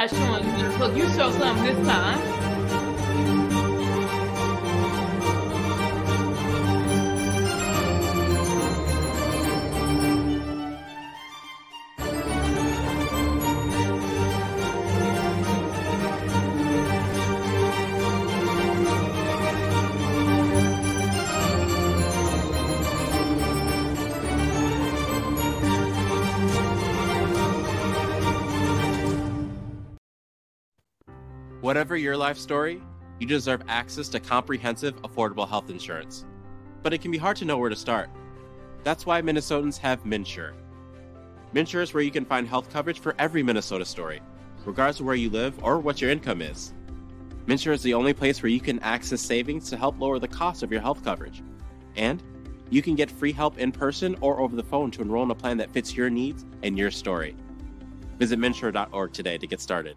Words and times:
not 0.00 0.10
showing 0.10 0.58
you. 0.58 0.68
Look, 0.78 0.96
you 0.96 1.06
show 1.08 1.30
something 1.30 1.64
this 1.64 1.86
time. 1.86 2.39
Your 32.00 32.16
life 32.16 32.38
story, 32.38 32.82
you 33.18 33.26
deserve 33.26 33.62
access 33.68 34.08
to 34.08 34.20
comprehensive, 34.20 35.00
affordable 35.02 35.48
health 35.48 35.70
insurance. 35.70 36.24
But 36.82 36.92
it 36.92 37.02
can 37.02 37.10
be 37.10 37.18
hard 37.18 37.36
to 37.38 37.44
know 37.44 37.58
where 37.58 37.70
to 37.70 37.76
start. 37.76 38.08
That's 38.82 39.04
why 39.04 39.20
Minnesotans 39.20 39.76
have 39.78 40.02
MNsure. 40.04 40.54
MNsure 41.54 41.82
is 41.82 41.92
where 41.92 42.02
you 42.02 42.10
can 42.10 42.24
find 42.24 42.48
health 42.48 42.72
coverage 42.72 43.00
for 43.00 43.14
every 43.18 43.42
Minnesota 43.42 43.84
story, 43.84 44.22
regardless 44.64 45.00
of 45.00 45.06
where 45.06 45.14
you 45.14 45.30
live 45.30 45.62
or 45.62 45.78
what 45.78 46.00
your 46.00 46.10
income 46.10 46.40
is. 46.40 46.72
MNsure 47.46 47.72
is 47.72 47.82
the 47.82 47.94
only 47.94 48.14
place 48.14 48.42
where 48.42 48.50
you 48.50 48.60
can 48.60 48.78
access 48.80 49.20
savings 49.20 49.68
to 49.68 49.76
help 49.76 49.98
lower 50.00 50.18
the 50.18 50.28
cost 50.28 50.62
of 50.62 50.70
your 50.70 50.80
health 50.80 51.04
coverage. 51.04 51.42
And 51.96 52.22
you 52.70 52.80
can 52.80 52.94
get 52.94 53.10
free 53.10 53.32
help 53.32 53.58
in 53.58 53.72
person 53.72 54.16
or 54.20 54.40
over 54.40 54.54
the 54.54 54.62
phone 54.62 54.90
to 54.92 55.02
enroll 55.02 55.24
in 55.24 55.30
a 55.30 55.34
plan 55.34 55.56
that 55.58 55.72
fits 55.72 55.94
your 55.94 56.08
needs 56.08 56.44
and 56.62 56.78
your 56.78 56.90
story. 56.90 57.34
Visit 58.18 58.38
MNsure.org 58.38 59.12
today 59.12 59.38
to 59.38 59.46
get 59.46 59.60
started. 59.60 59.96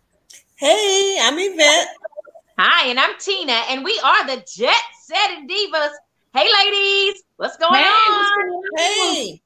Hey, 0.55 1.17
I'm 1.21 1.37
Yvette. 1.37 1.87
Hi, 2.59 2.87
and 2.89 2.99
I'm 2.99 3.17
Tina, 3.19 3.53
and 3.69 3.83
we 3.83 3.99
are 4.03 4.27
the 4.27 4.43
Jet 4.55 4.75
Setting 5.03 5.47
Divas. 5.47 5.89
Hey, 6.33 6.47
ladies, 6.51 7.23
what's 7.37 7.57
going 7.57 7.81
Hey, 7.81 7.83
on? 7.83 8.63
Hey, 8.77 9.41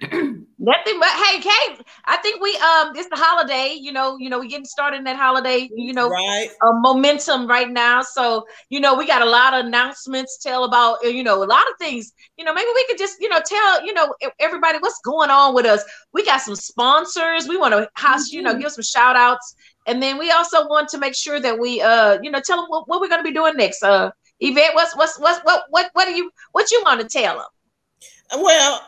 Nothing 0.64 0.98
but 0.98 1.10
hey, 1.10 1.40
Kate. 1.40 1.82
I 2.06 2.16
think 2.18 2.40
we 2.40 2.56
um, 2.56 2.96
it's 2.96 3.08
the 3.10 3.16
holiday. 3.16 3.76
You 3.78 3.92
know, 3.92 4.16
you 4.18 4.30
know, 4.30 4.38
we're 4.38 4.48
getting 4.48 4.64
started 4.64 4.96
in 4.96 5.04
that 5.04 5.16
holiday. 5.16 5.68
You 5.74 5.92
know, 5.92 6.08
right? 6.08 6.48
uh, 6.62 6.72
momentum 6.72 7.46
right 7.46 7.70
now. 7.70 8.00
So, 8.00 8.46
you 8.70 8.80
know, 8.80 8.94
we 8.94 9.06
got 9.06 9.20
a 9.20 9.26
lot 9.26 9.52
of 9.52 9.66
announcements, 9.66 10.38
tell 10.38 10.64
about, 10.64 11.04
uh, 11.04 11.08
you 11.08 11.22
know, 11.22 11.42
a 11.42 11.44
lot 11.44 11.64
of 11.70 11.76
things. 11.78 12.12
You 12.38 12.46
know, 12.46 12.54
maybe 12.54 12.68
we 12.74 12.86
could 12.86 12.96
just, 12.96 13.20
you 13.20 13.28
know, 13.28 13.40
tell, 13.44 13.84
you 13.84 13.92
know, 13.92 14.14
everybody 14.40 14.78
what's 14.78 15.00
going 15.04 15.28
on 15.28 15.54
with 15.54 15.66
us. 15.66 15.84
We 16.14 16.24
got 16.24 16.40
some 16.40 16.56
sponsors. 16.56 17.46
We 17.46 17.58
want 17.58 17.74
to 17.74 17.88
house, 17.94 18.32
you 18.32 18.40
know, 18.40 18.58
give 18.58 18.72
some 18.72 18.84
shout 18.84 19.16
outs. 19.16 19.54
And 19.86 20.02
then 20.02 20.18
we 20.18 20.30
also 20.30 20.66
want 20.68 20.88
to 20.90 20.98
make 20.98 21.14
sure 21.14 21.40
that 21.40 21.58
we, 21.58 21.80
uh, 21.82 22.18
you 22.22 22.30
know, 22.30 22.40
tell 22.40 22.56
them 22.58 22.66
what, 22.68 22.88
what 22.88 23.00
we're 23.00 23.08
going 23.08 23.20
to 23.20 23.28
be 23.28 23.34
doing 23.34 23.54
next. 23.56 23.82
Uh, 23.82 24.10
Yvette, 24.40 24.74
what's, 24.74 24.96
what's, 24.96 25.18
what's, 25.18 25.40
what, 25.44 25.64
what, 25.70 25.90
what 25.92 26.06
do 26.06 26.12
you, 26.14 26.30
what 26.52 26.70
you 26.70 26.82
want 26.84 27.00
to 27.00 27.08
tell 27.08 27.36
them? 27.36 28.42
Well, 28.42 28.80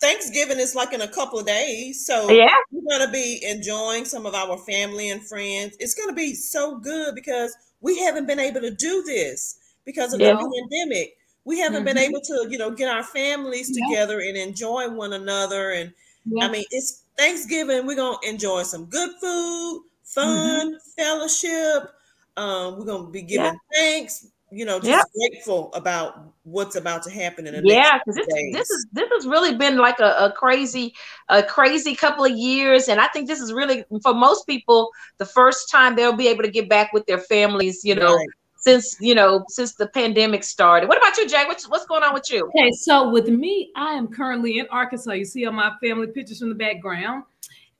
Thanksgiving 0.00 0.58
is 0.58 0.74
like 0.74 0.92
in 0.92 1.00
a 1.02 1.08
couple 1.08 1.38
of 1.38 1.46
days, 1.46 2.06
so 2.06 2.30
Yeah. 2.30 2.50
we're 2.70 2.98
gonna 2.98 3.10
be 3.10 3.42
enjoying 3.44 4.04
some 4.04 4.26
of 4.26 4.34
our 4.34 4.58
family 4.58 5.10
and 5.10 5.26
friends. 5.26 5.76
It's 5.80 5.94
gonna 5.94 6.12
be 6.12 6.34
so 6.34 6.78
good 6.78 7.14
because 7.14 7.54
we 7.80 7.98
haven't 7.98 8.26
been 8.26 8.40
able 8.40 8.60
to 8.60 8.70
do 8.70 9.02
this 9.02 9.58
because 9.84 10.12
of 10.12 10.20
Yeah. 10.20 10.34
the 10.34 10.62
pandemic. 10.70 11.16
We 11.44 11.58
haven't 11.58 11.84
been 11.84 11.96
Mhm. 11.96 12.08
able 12.08 12.20
to, 12.20 12.46
you 12.50 12.58
know, 12.58 12.70
get 12.70 12.88
our 12.88 13.02
families 13.02 13.70
Yeah. 13.70 13.86
together 13.86 14.20
and 14.20 14.36
enjoy 14.36 14.88
one 14.88 15.12
another. 15.12 15.70
And 15.70 15.92
I 16.40 16.48
mean, 16.48 16.64
it's 16.70 17.02
Thanksgiving. 17.18 17.86
We're 17.86 17.96
gonna 17.96 18.18
enjoy 18.22 18.62
some 18.62 18.86
good 18.86 19.10
food, 19.20 19.82
fun, 20.14 20.78
fellowship. 20.96 21.90
Um, 22.36 22.78
we're 22.78 22.84
gonna 22.86 23.10
be 23.10 23.22
giving 23.22 23.58
thanks. 23.72 24.26
You 24.50 24.64
know, 24.64 24.78
just 24.78 24.88
Yeah. 24.88 25.02
grateful 25.30 25.72
about 25.74 26.32
what's 26.44 26.76
about 26.76 27.02
to 27.04 27.10
happen 27.10 27.46
in 27.46 27.54
the 27.54 27.62
yeah 27.62 27.98
next 28.04 28.04
because 28.06 28.16
this, 28.16 28.26
days. 28.34 28.52
this 28.52 28.70
is 28.70 28.86
this 28.92 29.08
has 29.12 29.26
really 29.26 29.56
been 29.56 29.78
like 29.78 29.98
a, 29.98 30.14
a 30.26 30.32
crazy 30.32 30.94
a 31.28 31.42
crazy 31.42 31.94
couple 31.94 32.24
of 32.24 32.30
years 32.32 32.88
and 32.88 33.00
i 33.00 33.08
think 33.08 33.26
this 33.26 33.40
is 33.40 33.52
really 33.52 33.82
for 34.02 34.12
most 34.14 34.46
people 34.46 34.90
the 35.18 35.24
first 35.24 35.70
time 35.70 35.96
they'll 35.96 36.12
be 36.12 36.28
able 36.28 36.42
to 36.42 36.50
get 36.50 36.68
back 36.68 36.92
with 36.92 37.04
their 37.06 37.18
families 37.18 37.82
you 37.84 37.94
know 37.94 38.14
Right. 38.14 38.28
since 38.58 38.96
you 39.00 39.14
know 39.14 39.42
since 39.48 39.74
the 39.74 39.88
pandemic 39.88 40.44
started 40.44 40.88
what 40.88 40.98
about 40.98 41.16
you 41.16 41.26
jay 41.26 41.44
what's, 41.46 41.68
what's 41.68 41.86
going 41.86 42.02
on 42.04 42.12
with 42.12 42.30
you 42.30 42.46
Okay, 42.56 42.70
so 42.72 43.08
with 43.10 43.28
me, 43.28 43.72
I 43.74 43.92
am 43.94 44.06
currently 44.08 44.58
in 44.58 44.66
Arkansas. 44.70 45.12
You 45.12 45.24
see 45.24 45.46
all 45.46 45.52
my 45.52 45.72
family 45.82 46.06
pictures 46.08 46.38
from 46.40 46.50
the 46.50 46.54
background. 46.54 47.24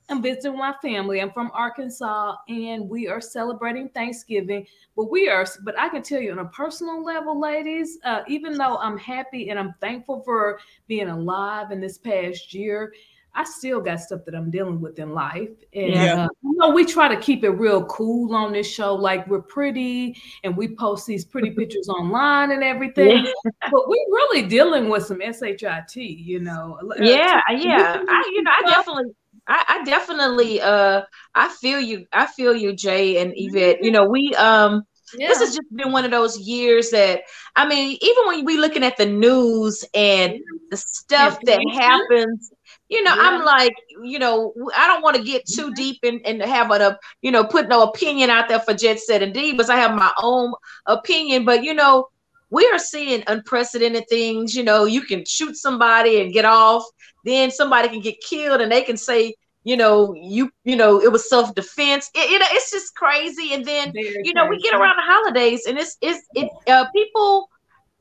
I'm 0.09 0.23
visiting 0.23 0.59
my 0.59 0.75
family. 0.83 1.21
I'm 1.21 1.31
from 1.33 1.51
Arkansas, 1.55 2.37
and 2.49 2.89
we 2.89 3.09
are 3.09 3.21
celebrating 3.21 3.89
Thanksgiving. 3.89 4.67
But 4.97 5.11
we 5.11 5.29
are, 5.29 5.47
but 5.63 5.79
I 5.79 5.89
can 5.89 6.03
tell 6.03 6.21
you 6.21 6.33
on 6.33 6.41
a 6.41 6.45
personal 6.47 7.03
level, 7.03 7.41
ladies, 7.41 7.99
uh, 8.05 8.23
even 8.29 8.59
though 8.59 8.77
I'm 8.77 8.99
happy 8.99 9.49
and 9.51 9.59
I'm 9.59 9.75
thankful 9.81 10.23
for 10.25 10.61
being 10.89 11.09
alive 11.09 11.71
in 11.71 11.81
this 11.81 11.97
past 11.97 12.53
year, 12.53 12.93
I 13.37 13.45
still 13.45 13.81
got 13.81 14.01
stuff 14.01 14.21
that 14.27 14.35
I'm 14.35 14.51
dealing 14.51 14.81
with 14.81 14.99
in 14.99 15.13
life. 15.13 15.51
And 15.73 15.95
Yeah. 15.95 16.25
uh, 16.25 16.29
you 16.43 16.55
know, 16.57 16.71
we 16.71 16.85
try 16.85 17.09
to 17.09 17.21
keep 17.21 17.43
it 17.43 17.51
real 17.51 17.85
cool 17.87 18.35
on 18.35 18.53
this 18.53 18.71
show. 18.71 18.95
Like 18.95 19.27
we're 19.27 19.43
pretty 19.43 20.17
and 20.45 20.57
we 20.57 20.69
post 20.77 21.07
these 21.07 21.25
pretty 21.25 21.51
pictures 21.59 21.89
online 21.89 22.53
and 22.53 22.63
everything. 22.63 23.27
But 23.43 23.89
we're 23.89 24.07
really 24.09 24.47
dealing 24.47 24.89
with 24.89 25.07
some 25.07 25.21
SHIT, 25.21 25.97
you 25.97 26.41
know. 26.41 26.79
Uh, 26.83 26.95
yeah 27.03 27.41
yeah 27.57 28.01
i 28.09 28.33
you 28.33 28.43
know 28.43 28.51
i 28.53 28.63
definitely 28.69 29.13
I, 29.47 29.65
I 29.69 29.85
definitely 29.85 30.61
uh 30.61 31.03
i 31.35 31.49
feel 31.49 31.81
you 31.81 32.07
i 32.13 32.27
feel 32.27 32.55
you 32.55 32.73
jay 32.75 33.21
and 33.21 33.33
yvette 33.37 33.83
you 33.83 33.91
know 33.91 34.07
we 34.07 34.35
um 34.35 34.85
yeah. 35.19 35.29
this 35.29 35.41
has 35.41 35.55
just 35.55 35.75
been 35.75 35.93
one 35.93 36.05
of 36.05 36.11
those 36.11 36.39
years 36.39 36.91
that 36.91 37.23
I 37.57 37.67
mean, 37.69 37.99
even 38.01 38.27
when 38.27 38.45
we 38.45 38.57
looking 38.57 38.83
at 38.83 38.97
the 38.97 39.07
news 39.07 39.85
and 39.95 40.41
the 40.71 40.77
stuff 40.77 41.39
that 41.43 41.61
happens, 41.73 42.53
you 42.89 43.03
know, 43.03 43.15
I'm 43.17 43.45
like, 43.45 43.75
you 44.03 44.19
know, 44.19 44.53
I 44.77 44.87
don't 44.87 45.03
want 45.03 45.17
to 45.17 45.23
get 45.23 45.47
too 45.47 45.73
deep 45.75 46.01
in 46.03 46.21
and 46.25 46.43
have 46.43 46.71
a, 46.71 46.99
you 47.23 47.31
know, 47.31 47.45
put 47.45 47.69
no 47.69 47.83
opinion 47.83 48.31
out 48.31 48.49
there 48.49 48.61
for 48.61 48.75
Jet 48.75 48.99
Setting 48.99 49.33
Divas. 49.33 49.71
I 49.71 49.77
have 49.77 49.95
my 49.95 50.11
own 50.21 50.53
opinion, 50.87 51.45
but 51.45 51.63
you 51.63 51.75
know, 51.75 52.09
we 52.55 52.67
are 52.73 52.79
seeing 52.79 53.25
unprecedented 53.27 54.09
things. 54.09 54.55
You 54.55 54.63
know, 54.63 54.85
you 54.85 55.03
can 55.03 55.25
shoot 55.27 55.57
somebody 55.57 56.21
and 56.21 56.33
get 56.33 56.45
off, 56.45 56.85
then 57.25 57.51
somebody 57.51 57.89
can 57.89 58.01
get 58.01 58.21
killed, 58.21 58.61
and 58.61 58.71
they 58.71 58.83
can 58.83 58.97
say, 58.97 59.35
you 59.65 59.77
know, 59.77 60.15
you, 60.15 60.51
you 60.65 60.77
know, 60.77 61.01
it 61.01 61.11
was 61.11 61.29
self 61.29 61.55
defense. 61.55 62.11
It, 62.15 62.31
you 62.31 62.39
know, 62.39 62.47
it's 62.51 62.71
just 62.71 62.95
crazy. 62.95 63.55
And 63.55 63.65
then 63.65 63.93
Very 63.93 64.23
you 64.23 64.35
know 64.35 64.47
we 64.47 64.61
get 64.61 64.75
around 64.75 64.97
the 64.97 65.03
holidays 65.03 65.67
and 65.67 65.79
it's 65.79 65.97
it's 66.01 66.27
it 66.35 66.49
uh 66.69 66.87
people 66.95 67.49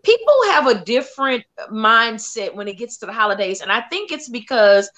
people 0.04 0.36
have 0.50 0.68
a 0.68 0.84
different 0.84 1.44
mindset 1.72 2.54
when 2.54 2.68
it 2.68 2.78
gets 2.78 2.98
to 2.98 3.06
the 3.06 3.14
holidays 3.14 3.62
and 3.62 3.72
i 3.72 3.82
think 3.90 4.12
it's 4.12 4.30
because 4.30 4.90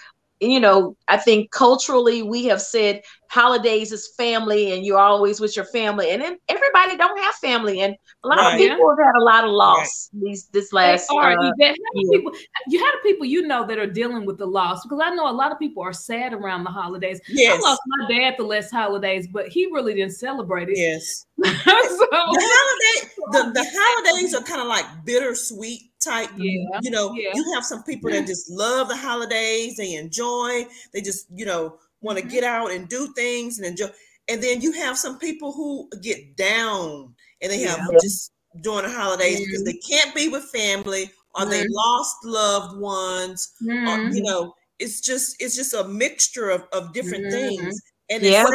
you 0.51 0.59
know 0.59 0.95
i 1.07 1.17
think 1.17 1.51
culturally 1.51 2.21
we 2.23 2.45
have 2.45 2.61
said 2.61 3.01
holidays 3.29 3.91
is 3.91 4.13
family 4.17 4.71
and 4.73 4.85
you're 4.85 4.99
always 4.99 5.39
with 5.39 5.55
your 5.55 5.65
family 5.65 6.11
and 6.11 6.21
then 6.21 6.37
everybody 6.47 6.95
don't 6.95 7.19
have 7.19 7.35
family 7.35 7.81
and 7.81 7.95
a 8.23 8.27
lot 8.27 8.37
Right. 8.37 8.53
of 8.53 8.59
people 8.59 8.89
have 8.89 9.05
had 9.05 9.15
a 9.19 9.23
lot 9.23 9.43
of 9.43 9.51
loss 9.51 10.09
these 10.13 10.47
this 10.47 10.69
They 10.71 10.77
last 10.77 11.09
are, 11.11 11.31
uh, 11.37 11.51
Yvette. 11.57 11.75
How 11.75 12.01
year. 12.01 12.11
people, 12.11 12.31
you 12.67 12.79
how 12.83 12.91
do 12.91 12.97
people 13.03 13.25
you 13.25 13.41
know 13.47 13.65
that 13.67 13.77
are 13.77 13.85
dealing 13.87 14.25
with 14.25 14.37
the 14.37 14.45
loss? 14.47 14.83
Because 14.83 14.99
I 15.03 15.09
know 15.11 15.29
a 15.29 15.33
lot 15.33 15.51
of 15.51 15.59
people 15.59 15.83
are 15.83 15.93
sad 15.93 16.33
around 16.33 16.63
the 16.63 16.69
holidays. 16.71 17.19
Yes. 17.29 17.59
I 17.63 17.67
lost 17.69 17.81
my 17.87 18.07
dad 18.17 18.35
the 18.37 18.43
last 18.45 18.71
holidays, 18.71 19.27
but 19.27 19.47
he 19.49 19.65
really 19.67 19.93
didn't 19.93 20.13
celebrate 20.13 20.69
it. 20.69 20.77
Yes. 20.77 21.25
so, 21.43 21.53
The 21.53 22.07
holiday, 22.11 23.11
the, 23.31 23.51
the 23.53 23.65
holidays 23.75 24.33
are 24.33 24.43
kind 24.43 24.61
of 24.61 24.67
like 24.67 24.85
bittersweet 25.05 25.81
type. 26.05 26.29
Yeah, 26.37 26.79
You 26.81 26.91
know, 26.91 27.13
yeah. 27.13 27.31
you 27.33 27.53
have 27.53 27.65
some 27.65 27.83
people 27.83 28.11
that 28.11 28.27
just 28.27 28.49
love 28.49 28.87
the 28.87 28.95
holidays, 28.95 29.77
they 29.77 29.95
enjoy, 29.95 30.65
they 30.93 31.01
just, 31.01 31.27
you 31.33 31.45
know, 31.45 31.79
want 32.01 32.17
to 32.19 32.23
Mhm. 32.23 32.29
get 32.31 32.43
out 32.43 32.71
and 32.71 32.87
do 32.87 33.13
things 33.13 33.57
and 33.57 33.67
enjoy. 33.67 33.89
And 34.27 34.41
then 34.41 34.61
you 34.61 34.71
have 34.73 34.97
some 34.97 35.19
people 35.19 35.51
who 35.51 35.89
get 36.01 36.35
down 36.35 37.15
and 37.41 37.51
they 37.51 37.59
have 37.61 37.79
Yeah. 37.79 37.97
just 38.01 38.31
during 38.61 38.85
the 38.85 38.91
holidays 38.91 39.39
because 39.39 39.63
they 39.63 39.73
can't 39.73 40.15
be 40.15 40.27
with 40.29 40.45
family 40.45 41.11
or 41.35 41.45
they 41.45 41.63
Mhm. 41.63 41.69
lost 41.71 42.15
loved 42.23 42.79
ones 42.79 43.49
or 43.61 44.09
you 44.13 44.23
know 44.23 44.53
it's 44.79 45.01
just 45.01 45.35
it's 45.39 45.55
just 45.55 45.73
a 45.73 45.83
mixture 45.83 46.49
of, 46.49 46.63
of 46.71 46.93
different 46.93 47.25
mm-hmm. 47.25 47.55
things 47.55 47.81
and 48.09 48.21
yeah. 48.21 48.45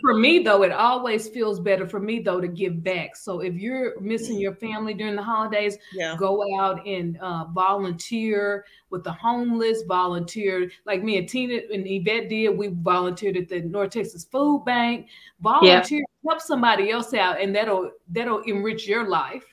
for 0.00 0.14
me 0.14 0.40
though, 0.40 0.62
it 0.64 0.72
always 0.72 1.28
feels 1.28 1.60
better 1.60 1.86
for 1.86 2.00
me 2.00 2.20
though 2.20 2.40
to 2.40 2.48
give 2.48 2.82
back. 2.82 3.14
So 3.14 3.40
if 3.40 3.54
you're 3.54 4.00
missing 4.00 4.38
your 4.38 4.54
family 4.54 4.94
during 4.94 5.14
the 5.14 5.22
holidays, 5.22 5.78
yeah. 5.94 6.16
go 6.18 6.42
out 6.58 6.84
and 6.86 7.16
uh, 7.18 7.44
volunteer 7.52 8.64
with 8.90 9.04
the 9.04 9.12
homeless. 9.12 9.82
Volunteer 9.86 10.70
like 10.86 11.04
me 11.04 11.18
and 11.18 11.28
Tina 11.28 11.60
and 11.72 11.86
Yvette 11.86 12.28
did. 12.28 12.58
We 12.58 12.68
volunteered 12.68 13.36
at 13.36 13.48
the 13.48 13.60
North 13.60 13.90
Texas 13.90 14.24
Food 14.24 14.64
Bank. 14.64 15.06
Volunteer, 15.40 16.00
yeah. 16.00 16.30
help 16.30 16.40
somebody 16.40 16.90
else 16.90 17.14
out, 17.14 17.40
and 17.40 17.54
that'll 17.54 17.92
that'll 18.08 18.42
enrich 18.42 18.88
your 18.88 19.08
life. 19.08 19.44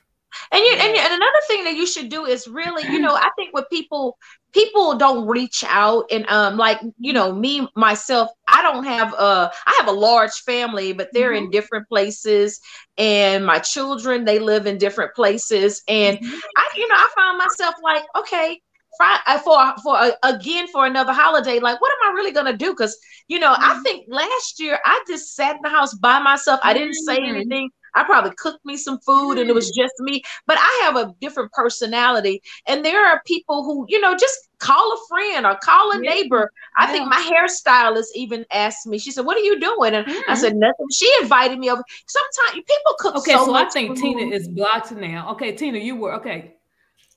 And 0.52 0.62
you, 0.62 0.72
and, 0.72 0.96
and 0.96 1.14
another 1.14 1.40
thing 1.48 1.64
that 1.64 1.74
you 1.74 1.86
should 1.86 2.08
do 2.08 2.24
is 2.24 2.46
really, 2.48 2.84
you 2.90 2.98
know, 2.98 3.14
I 3.14 3.30
think 3.36 3.54
what 3.54 3.70
people 3.70 4.16
people 4.52 4.96
don't 4.96 5.26
reach 5.26 5.62
out 5.66 6.06
and 6.10 6.26
um 6.28 6.56
like 6.56 6.80
you 6.98 7.12
know 7.12 7.32
me 7.32 7.68
myself 7.76 8.30
i 8.48 8.62
don't 8.62 8.84
have 8.84 9.12
a 9.12 9.52
i 9.66 9.76
have 9.78 9.88
a 9.88 9.92
large 9.92 10.32
family 10.40 10.92
but 10.92 11.08
they're 11.12 11.32
mm-hmm. 11.32 11.44
in 11.44 11.50
different 11.50 11.86
places 11.88 12.60
and 12.96 13.44
my 13.44 13.58
children 13.58 14.24
they 14.24 14.38
live 14.38 14.66
in 14.66 14.78
different 14.78 15.14
places 15.14 15.82
and 15.88 16.18
mm-hmm. 16.18 16.38
i 16.56 16.68
you 16.76 16.88
know 16.88 16.94
i 16.94 17.08
found 17.16 17.38
myself 17.38 17.74
like 17.82 18.04
okay 18.16 18.60
uh, 19.00 19.38
for 19.38 19.74
for 19.82 19.96
uh, 19.96 20.10
again 20.24 20.66
for 20.68 20.86
another 20.86 21.12
holiday 21.12 21.60
like 21.60 21.80
what 21.80 21.92
am 21.92 22.10
i 22.10 22.14
really 22.14 22.32
gonna 22.32 22.56
do 22.56 22.70
because 22.70 22.98
you 23.28 23.38
know 23.38 23.52
mm-hmm. 23.52 23.78
i 23.78 23.82
think 23.82 24.04
last 24.08 24.58
year 24.58 24.78
i 24.84 25.04
just 25.06 25.36
sat 25.36 25.56
in 25.56 25.62
the 25.62 25.68
house 25.68 25.94
by 25.94 26.18
myself 26.18 26.58
i 26.62 26.72
didn't 26.72 26.94
say 26.94 27.18
mm-hmm. 27.18 27.36
anything 27.36 27.70
I 27.94 28.04
probably 28.04 28.32
cooked 28.36 28.64
me 28.64 28.76
some 28.76 28.98
food 29.00 29.38
and 29.38 29.48
it 29.48 29.54
was 29.54 29.70
just 29.70 29.94
me, 30.00 30.22
but 30.46 30.58
I 30.58 30.80
have 30.84 30.96
a 30.96 31.14
different 31.20 31.52
personality. 31.52 32.42
And 32.66 32.84
there 32.84 33.04
are 33.04 33.22
people 33.26 33.64
who, 33.64 33.86
you 33.88 34.00
know, 34.00 34.16
just 34.16 34.48
call 34.58 34.92
a 34.92 34.96
friend 35.08 35.46
or 35.46 35.56
call 35.62 35.92
a 35.92 35.98
neighbor. 35.98 36.50
I 36.76 36.86
yeah. 36.86 36.92
think 36.92 37.08
my 37.08 37.20
hairstylist 37.20 38.08
even 38.14 38.44
asked 38.52 38.86
me, 38.86 38.98
she 38.98 39.10
said, 39.10 39.24
What 39.24 39.36
are 39.36 39.40
you 39.40 39.60
doing? 39.60 39.94
And 39.94 40.06
mm-hmm. 40.06 40.30
I 40.30 40.34
said, 40.34 40.56
Nothing. 40.56 40.86
She 40.92 41.12
invited 41.20 41.58
me 41.58 41.70
over. 41.70 41.82
Sometimes 42.06 42.64
people 42.66 42.94
cook 42.98 43.14
so 43.14 43.20
okay, 43.20 43.32
so, 43.32 43.46
so 43.46 43.54
I 43.54 43.68
think 43.68 43.96
food. 43.96 44.02
Tina 44.02 44.34
is 44.34 44.48
blocked 44.48 44.92
now. 44.92 45.32
Okay, 45.32 45.52
Tina, 45.52 45.78
you 45.78 45.96
were 45.96 46.14
okay. 46.14 46.57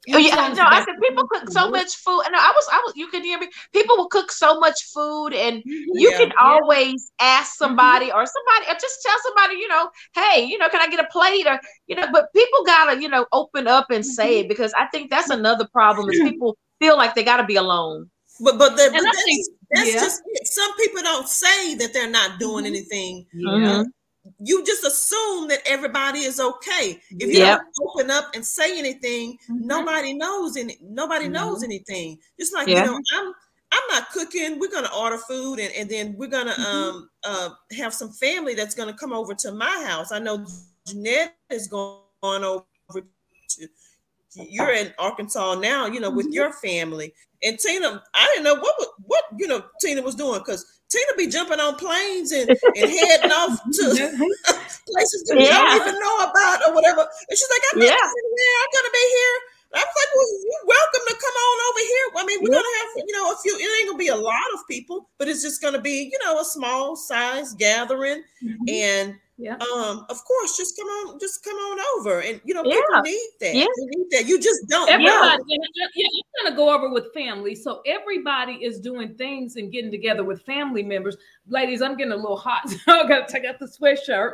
Oh, 0.09 0.17
yeah, 0.17 0.51
no, 0.55 0.63
I 0.63 0.83
said 0.83 0.95
people 0.99 1.27
cook 1.27 1.51
so 1.51 1.69
much 1.69 1.95
food, 1.97 2.21
and 2.25 2.35
I 2.35 2.49
was, 2.49 2.67
I 2.71 2.81
was, 2.83 2.93
you 2.95 3.07
can 3.09 3.23
hear 3.23 3.37
me. 3.37 3.49
People 3.71 3.97
will 3.97 4.09
cook 4.09 4.31
so 4.31 4.59
much 4.59 4.85
food, 4.85 5.29
and 5.33 5.57
mm-hmm. 5.57 5.69
you 5.93 6.09
yeah, 6.09 6.17
can 6.17 6.29
yeah. 6.29 6.43
always 6.43 7.11
ask 7.19 7.53
mm-hmm. 7.53 7.65
somebody 7.65 8.07
mm-hmm. 8.07 8.17
or 8.17 8.25
somebody, 8.25 8.71
or 8.71 8.79
just 8.79 8.99
tell 9.05 9.15
somebody, 9.23 9.57
you 9.59 9.67
know, 9.67 9.91
hey, 10.15 10.43
you 10.43 10.57
know, 10.57 10.69
can 10.69 10.81
I 10.81 10.87
get 10.87 10.99
a 10.99 11.07
plate, 11.11 11.45
or 11.45 11.59
you 11.85 11.95
know, 11.95 12.07
but 12.11 12.33
people 12.33 12.65
gotta, 12.65 12.99
you 12.99 13.09
know, 13.09 13.27
open 13.31 13.67
up 13.67 13.91
and 13.91 14.03
mm-hmm. 14.03 14.11
say 14.11 14.39
it 14.39 14.49
because 14.49 14.73
I 14.73 14.87
think 14.87 15.11
that's 15.11 15.29
another 15.29 15.67
problem 15.71 16.09
is 16.09 16.19
people 16.19 16.57
feel 16.79 16.97
like 16.97 17.13
they 17.13 17.23
gotta 17.23 17.45
be 17.45 17.57
alone. 17.57 18.09
But 18.43 18.57
but, 18.57 18.69
the, 18.69 18.89
but 18.91 19.03
that's, 19.03 19.23
think, 19.23 19.45
that's 19.69 19.93
yeah. 19.93 19.99
just 19.99 20.23
some 20.45 20.75
people 20.77 21.03
don't 21.03 21.27
say 21.27 21.75
that 21.75 21.93
they're 21.93 22.09
not 22.09 22.39
doing 22.39 22.65
mm-hmm. 22.65 22.73
anything. 22.73 23.25
Yeah 23.33 23.83
you 24.39 24.63
just 24.65 24.83
assume 24.83 25.47
that 25.47 25.59
everybody 25.65 26.19
is 26.19 26.39
okay. 26.39 26.99
If 27.11 27.29
you 27.29 27.39
yep. 27.39 27.59
don't 27.59 27.89
open 27.89 28.11
up 28.11 28.31
and 28.35 28.45
say 28.45 28.77
anything, 28.77 29.37
mm-hmm. 29.49 29.65
nobody 29.65 30.13
knows 30.13 30.57
any 30.57 30.77
nobody 30.81 31.25
mm-hmm. 31.25 31.33
knows 31.33 31.63
anything. 31.63 32.19
Just 32.39 32.53
like 32.53 32.67
yeah. 32.67 32.85
you 32.85 32.91
know, 32.91 32.99
I'm 33.13 33.33
I'm 33.71 33.83
not 33.89 34.09
cooking. 34.11 34.59
We're 34.59 34.71
gonna 34.71 34.93
order 34.95 35.17
food 35.17 35.59
and, 35.59 35.73
and 35.73 35.89
then 35.89 36.15
we're 36.17 36.27
gonna 36.27 36.51
mm-hmm. 36.51 36.97
um 36.97 37.09
uh 37.23 37.49
have 37.77 37.93
some 37.93 38.11
family 38.11 38.53
that's 38.53 38.75
gonna 38.75 38.93
come 38.93 39.13
over 39.13 39.33
to 39.35 39.51
my 39.51 39.85
house. 39.87 40.11
I 40.11 40.19
know 40.19 40.45
Jeanette 40.87 41.35
is 41.49 41.67
going 41.67 42.03
over 42.43 42.63
to 42.95 43.67
you're 44.33 44.71
in 44.71 44.93
Arkansas 44.97 45.55
now, 45.55 45.87
you 45.87 45.99
know, 45.99 46.09
with 46.09 46.27
mm-hmm. 46.27 46.33
your 46.33 46.53
family. 46.53 47.13
And 47.43 47.59
Tina, 47.59 48.01
I 48.13 48.31
didn't 48.33 48.45
know 48.45 48.55
what 48.55 48.75
what 49.05 49.23
you 49.37 49.47
know 49.47 49.63
Tina 49.81 50.01
was 50.01 50.15
doing 50.15 50.39
because 50.39 50.80
Tina 50.91 51.13
be 51.17 51.27
jumping 51.27 51.59
on 51.59 51.75
planes 51.75 52.31
and, 52.31 52.49
and 52.75 52.89
heading 52.91 53.31
off 53.31 53.55
to 53.63 53.83
places 54.91 55.23
that 55.31 55.39
yeah. 55.39 55.39
we 55.39 55.47
don't 55.47 55.87
even 55.87 55.99
know 55.99 56.17
about 56.27 56.67
or 56.67 56.75
whatever. 56.75 57.01
And 57.01 57.35
she's 57.39 57.47
like, 57.47 57.63
I'm 57.71 57.79
not 57.79 57.85
yeah. 57.87 57.95
here. 57.95 58.55
I'm 58.59 58.71
gonna 58.75 58.93
be 58.93 59.07
here. 59.07 59.37
I'm 59.73 59.87
like, 59.87 60.11
well, 60.13 60.27
you're 60.43 60.67
welcome 60.67 61.03
to 61.07 61.15
come 61.15 61.37
on 61.47 61.57
over 61.71 61.79
here. 61.79 62.05
I 62.17 62.25
mean, 62.27 62.39
we're 62.43 62.51
yeah. 62.51 62.59
gonna 62.59 62.77
have, 62.83 63.07
you 63.07 63.15
know, 63.15 63.31
a 63.31 63.37
few. 63.39 63.55
It 63.55 63.79
ain't 63.79 63.87
gonna 63.87 63.97
be 63.97 64.09
a 64.09 64.15
lot 64.15 64.51
of 64.53 64.67
people, 64.67 65.09
but 65.17 65.29
it's 65.29 65.41
just 65.41 65.61
gonna 65.61 65.79
be, 65.79 66.11
you 66.11 66.19
know, 66.25 66.41
a 66.41 66.45
small 66.45 66.97
size 66.97 67.53
gathering, 67.53 68.23
mm-hmm. 68.43 68.67
and 68.67 69.15
yeah. 69.41 69.55
Um, 69.55 70.05
of 70.07 70.23
course, 70.23 70.55
just 70.55 70.77
come 70.77 70.87
on, 70.87 71.19
just 71.19 71.43
come 71.43 71.55
on 71.55 71.79
over. 71.97 72.19
And 72.19 72.39
you 72.45 72.53
know, 72.53 72.61
yeah. 72.63 72.75
people 72.75 73.01
need 73.01 73.29
that. 73.39 73.55
Yeah. 73.55 73.65
They 73.65 73.85
need 73.85 74.07
that. 74.11 74.27
You 74.27 74.39
just 74.39 74.67
don't 74.67 74.87
everybody, 74.87 75.37
know. 75.37 75.87
Yeah, 75.95 76.07
I'm 76.39 76.45
gonna 76.45 76.55
go 76.55 76.73
over 76.73 76.93
with 76.93 77.11
family. 77.11 77.55
So 77.55 77.81
everybody 77.87 78.53
is 78.53 78.79
doing 78.79 79.15
things 79.15 79.55
and 79.55 79.71
getting 79.71 79.89
together 79.89 80.23
with 80.23 80.43
family 80.43 80.83
members. 80.83 81.17
Ladies, 81.47 81.81
I'm 81.81 81.97
getting 81.97 82.13
a 82.13 82.17
little 82.17 82.37
hot, 82.37 82.69
so 82.69 82.77
I 82.87 83.07
gotta 83.07 83.25
take 83.27 83.45
out 83.45 83.57
the 83.57 83.65
sweatshirt. 83.65 84.33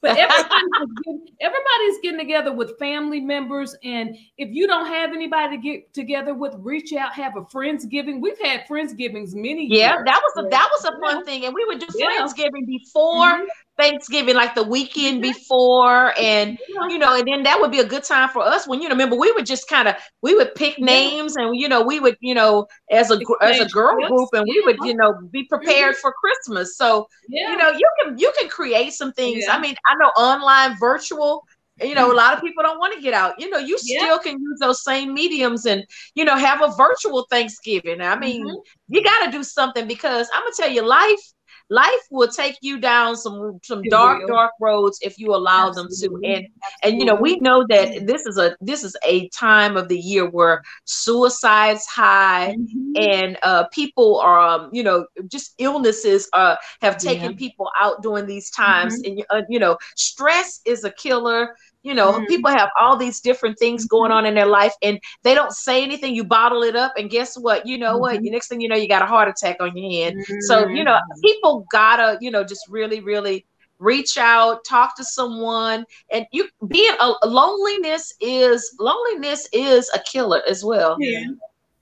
But 0.00 0.18
everybody's, 0.18 0.92
getting, 1.04 1.28
everybody's 1.40 1.98
getting 2.02 2.18
together 2.18 2.52
with 2.52 2.78
family 2.78 3.20
members. 3.20 3.74
And 3.82 4.16
if 4.36 4.50
you 4.52 4.66
don't 4.66 4.86
have 4.86 5.10
anybody 5.10 5.56
to 5.56 5.62
get 5.62 5.94
together 5.94 6.34
with, 6.34 6.54
reach 6.58 6.92
out, 6.92 7.14
have 7.14 7.36
a 7.36 7.40
Friendsgiving. 7.42 8.20
We've 8.20 8.38
had 8.38 8.66
Friendsgivings 8.68 9.34
many 9.34 9.66
yeah, 9.66 9.94
years. 9.94 9.94
Yeah, 9.96 10.02
that 10.04 10.20
was 10.22 10.44
a 10.44 10.48
that 10.50 10.68
was 10.70 10.84
a 10.84 11.00
fun 11.00 11.18
yeah. 11.18 11.24
thing. 11.24 11.44
And 11.46 11.54
we 11.54 11.64
would 11.64 11.80
do 11.80 11.86
Friendsgiving 11.86 12.66
before 12.66 13.32
mm-hmm. 13.32 13.44
Thanksgiving, 13.76 14.36
like 14.36 14.54
the 14.54 14.62
weekend 14.62 15.20
before, 15.20 16.16
and 16.18 16.58
you 16.88 16.98
know, 16.98 17.16
and 17.16 17.26
then 17.26 17.42
that 17.42 17.60
would 17.60 17.72
be 17.72 17.80
a 17.80 17.86
good 17.86 18.04
time 18.04 18.28
for 18.28 18.42
us 18.42 18.68
when 18.68 18.80
you 18.80 18.88
know. 18.88 18.94
Remember, 18.94 19.16
we 19.16 19.32
would 19.32 19.46
just 19.46 19.68
kind 19.68 19.88
of 19.88 19.96
we 20.22 20.34
would 20.34 20.54
pick 20.54 20.78
names, 20.78 21.36
and 21.36 21.56
you 21.56 21.68
know, 21.68 21.82
we 21.82 21.98
would 21.98 22.16
you 22.20 22.34
know 22.34 22.66
as 22.90 23.10
a 23.10 23.18
as 23.40 23.60
a 23.60 23.68
girl 23.68 23.96
group, 24.06 24.28
and 24.32 24.46
we 24.48 24.62
would 24.64 24.76
you 24.82 24.94
know 24.94 25.14
be 25.32 25.44
prepared 25.44 25.96
for 25.96 26.12
Christmas. 26.12 26.76
So 26.76 27.08
you 27.28 27.56
know, 27.56 27.70
you 27.70 27.88
can 28.00 28.18
you 28.18 28.32
can 28.38 28.48
create 28.48 28.92
some 28.92 29.12
things. 29.12 29.44
I 29.50 29.60
mean, 29.60 29.74
I 29.86 29.94
know 29.96 30.08
online, 30.10 30.78
virtual. 30.78 31.44
You 31.82 31.96
know, 31.96 32.12
a 32.12 32.14
lot 32.14 32.34
of 32.34 32.40
people 32.40 32.62
don't 32.62 32.78
want 32.78 32.94
to 32.94 33.00
get 33.00 33.14
out. 33.14 33.40
You 33.40 33.50
know, 33.50 33.58
you 33.58 33.76
still 33.78 34.20
can 34.20 34.40
use 34.40 34.60
those 34.60 34.84
same 34.84 35.12
mediums 35.12 35.66
and 35.66 35.82
you 36.14 36.24
know 36.24 36.36
have 36.36 36.62
a 36.62 36.72
virtual 36.76 37.26
Thanksgiving. 37.28 38.00
I 38.00 38.16
mean, 38.16 38.46
mm-hmm. 38.46 38.60
you 38.86 39.02
got 39.02 39.24
to 39.26 39.32
do 39.32 39.42
something 39.42 39.88
because 39.88 40.28
I'm 40.32 40.42
gonna 40.42 40.52
tell 40.56 40.70
you, 40.70 40.86
life 40.86 41.33
life 41.70 42.06
will 42.10 42.28
take 42.28 42.58
you 42.60 42.78
down 42.78 43.16
some 43.16 43.58
some 43.62 43.82
dark 43.84 44.26
dark 44.26 44.52
roads 44.60 44.98
if 45.02 45.18
you 45.18 45.34
allow 45.34 45.68
Absolutely. 45.68 46.08
them 46.08 46.22
to 46.22 46.36
and 46.36 46.46
and 46.82 47.00
you 47.00 47.06
know 47.06 47.14
we 47.14 47.38
know 47.40 47.64
that 47.68 48.06
this 48.06 48.26
is 48.26 48.38
a 48.38 48.54
this 48.60 48.84
is 48.84 48.94
a 49.04 49.28
time 49.30 49.76
of 49.76 49.88
the 49.88 49.98
year 49.98 50.28
where 50.28 50.62
suicides 50.84 51.86
high 51.86 52.54
mm-hmm. 52.58 52.92
and 52.96 53.38
uh 53.42 53.66
people 53.68 54.18
are 54.18 54.40
um, 54.40 54.70
you 54.72 54.82
know 54.82 55.06
just 55.28 55.54
illnesses 55.58 56.28
uh 56.34 56.56
have 56.82 56.98
taken 56.98 57.30
yeah. 57.30 57.38
people 57.38 57.70
out 57.80 58.02
during 58.02 58.26
these 58.26 58.50
times 58.50 59.00
mm-hmm. 59.00 59.18
and 59.18 59.26
uh, 59.30 59.42
you 59.48 59.58
know 59.58 59.76
stress 59.96 60.60
is 60.66 60.84
a 60.84 60.90
killer 60.90 61.56
you 61.84 61.94
know 61.94 62.12
mm-hmm. 62.12 62.24
people 62.24 62.50
have 62.50 62.70
all 62.80 62.96
these 62.96 63.20
different 63.20 63.56
things 63.58 63.86
going 63.86 64.10
mm-hmm. 64.10 64.18
on 64.18 64.26
in 64.26 64.34
their 64.34 64.46
life 64.46 64.74
and 64.82 64.98
they 65.22 65.34
don't 65.34 65.52
say 65.52 65.82
anything 65.82 66.14
you 66.14 66.24
bottle 66.24 66.62
it 66.62 66.74
up 66.74 66.94
and 66.96 67.10
guess 67.10 67.38
what 67.38 67.64
you 67.64 67.78
know 67.78 67.92
mm-hmm. 67.92 68.00
what 68.00 68.22
the 68.22 68.30
next 68.30 68.48
thing 68.48 68.60
you 68.60 68.68
know 68.68 68.74
you 68.74 68.88
got 68.88 69.02
a 69.02 69.06
heart 69.06 69.28
attack 69.28 69.56
on 69.60 69.76
your 69.76 69.90
hand 69.90 70.24
so 70.40 70.66
you 70.66 70.82
know 70.82 70.92
mm-hmm. 70.94 71.20
people 71.22 71.64
gotta 71.70 72.18
you 72.20 72.30
know 72.30 72.42
just 72.42 72.66
really 72.68 73.00
really 73.00 73.46
reach 73.78 74.16
out 74.18 74.64
talk 74.64 74.96
to 74.96 75.04
someone 75.04 75.84
and 76.10 76.26
you 76.32 76.48
being 76.68 76.96
a 77.00 77.26
loneliness 77.26 78.14
is 78.20 78.74
loneliness 78.80 79.48
is 79.52 79.90
a 79.94 79.98
killer 80.00 80.42
as 80.48 80.64
well 80.64 80.96
yeah 81.00 81.26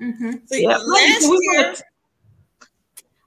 mm-hmm. 0.01 0.33
so 0.47 0.57
yeah. 0.57 0.77
last 0.77 1.31
year 1.41 1.75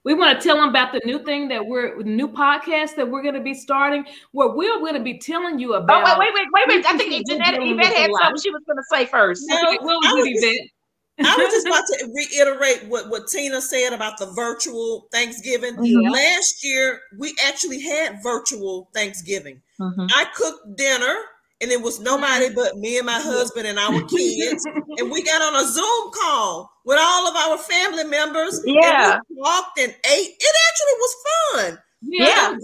we 0.06 0.14
want 0.14 0.40
to 0.40 0.48
tell 0.48 0.56
them 0.56 0.68
about 0.68 0.92
the 0.92 1.00
new 1.04 1.18
thing 1.24 1.48
that 1.48 1.66
we're 1.66 2.00
new 2.04 2.28
podcast 2.28 2.94
that 2.94 3.10
we're 3.10 3.22
going 3.22 3.34
to 3.34 3.40
be 3.40 3.54
starting, 3.54 4.06
where 4.30 4.48
we're 4.48 4.78
going 4.78 4.94
to 4.94 5.00
be 5.00 5.18
telling 5.18 5.58
you 5.58 5.74
about. 5.74 6.06
Oh, 6.06 6.20
wait, 6.20 6.30
wait, 6.32 6.46
wait, 6.54 6.68
wait, 6.68 6.76
wait. 6.76 6.86
I 6.86 6.96
think 6.96 7.28
Jeanette, 7.28 7.58
Yvette 7.60 7.92
had 7.92 8.10
something 8.22 8.40
she 8.40 8.50
was 8.50 8.62
going 8.68 8.76
to 8.76 8.84
say 8.88 9.04
first. 9.06 9.42
No, 9.46 9.56
okay, 9.56 9.78
well, 9.82 9.98
I, 10.04 10.12
was 10.12 10.28
just, 10.28 10.70
I 11.18 11.36
was 11.36 11.52
just 11.52 11.66
about 11.66 11.82
to 11.98 12.12
reiterate 12.14 12.88
what, 12.88 13.10
what 13.10 13.26
Tina 13.26 13.60
said 13.60 13.92
about 13.92 14.16
the 14.18 14.26
virtual 14.26 15.08
Thanksgiving. 15.10 15.74
Mm-hmm. 15.74 16.12
Last 16.12 16.62
year, 16.62 17.00
we 17.18 17.34
actually 17.44 17.80
had 17.80 18.22
virtual 18.22 18.88
Thanksgiving. 18.94 19.60
Mm-hmm. 19.80 20.06
I 20.14 20.26
cooked 20.36 20.76
dinner 20.76 21.16
and 21.60 21.70
it 21.70 21.80
was 21.80 22.00
nobody 22.00 22.54
but 22.54 22.76
me 22.76 22.98
and 22.98 23.06
my 23.06 23.18
husband 23.18 23.66
and 23.66 23.78
our 23.78 24.02
kids. 24.02 24.64
and 24.98 25.10
we 25.10 25.22
got 25.22 25.40
on 25.42 25.64
a 25.64 25.66
Zoom 25.66 26.10
call 26.12 26.70
with 26.84 26.98
all 27.00 27.28
of 27.28 27.36
our 27.36 27.58
family 27.58 28.04
members. 28.04 28.60
Yeah. 28.64 29.14
And 29.14 29.22
we 29.30 29.36
walked 29.40 29.78
and 29.78 29.92
ate. 29.92 30.34
It 30.38 30.56
actually 30.68 30.96
was 30.98 31.16
fun. 31.24 31.78
Yeah. 32.02 32.56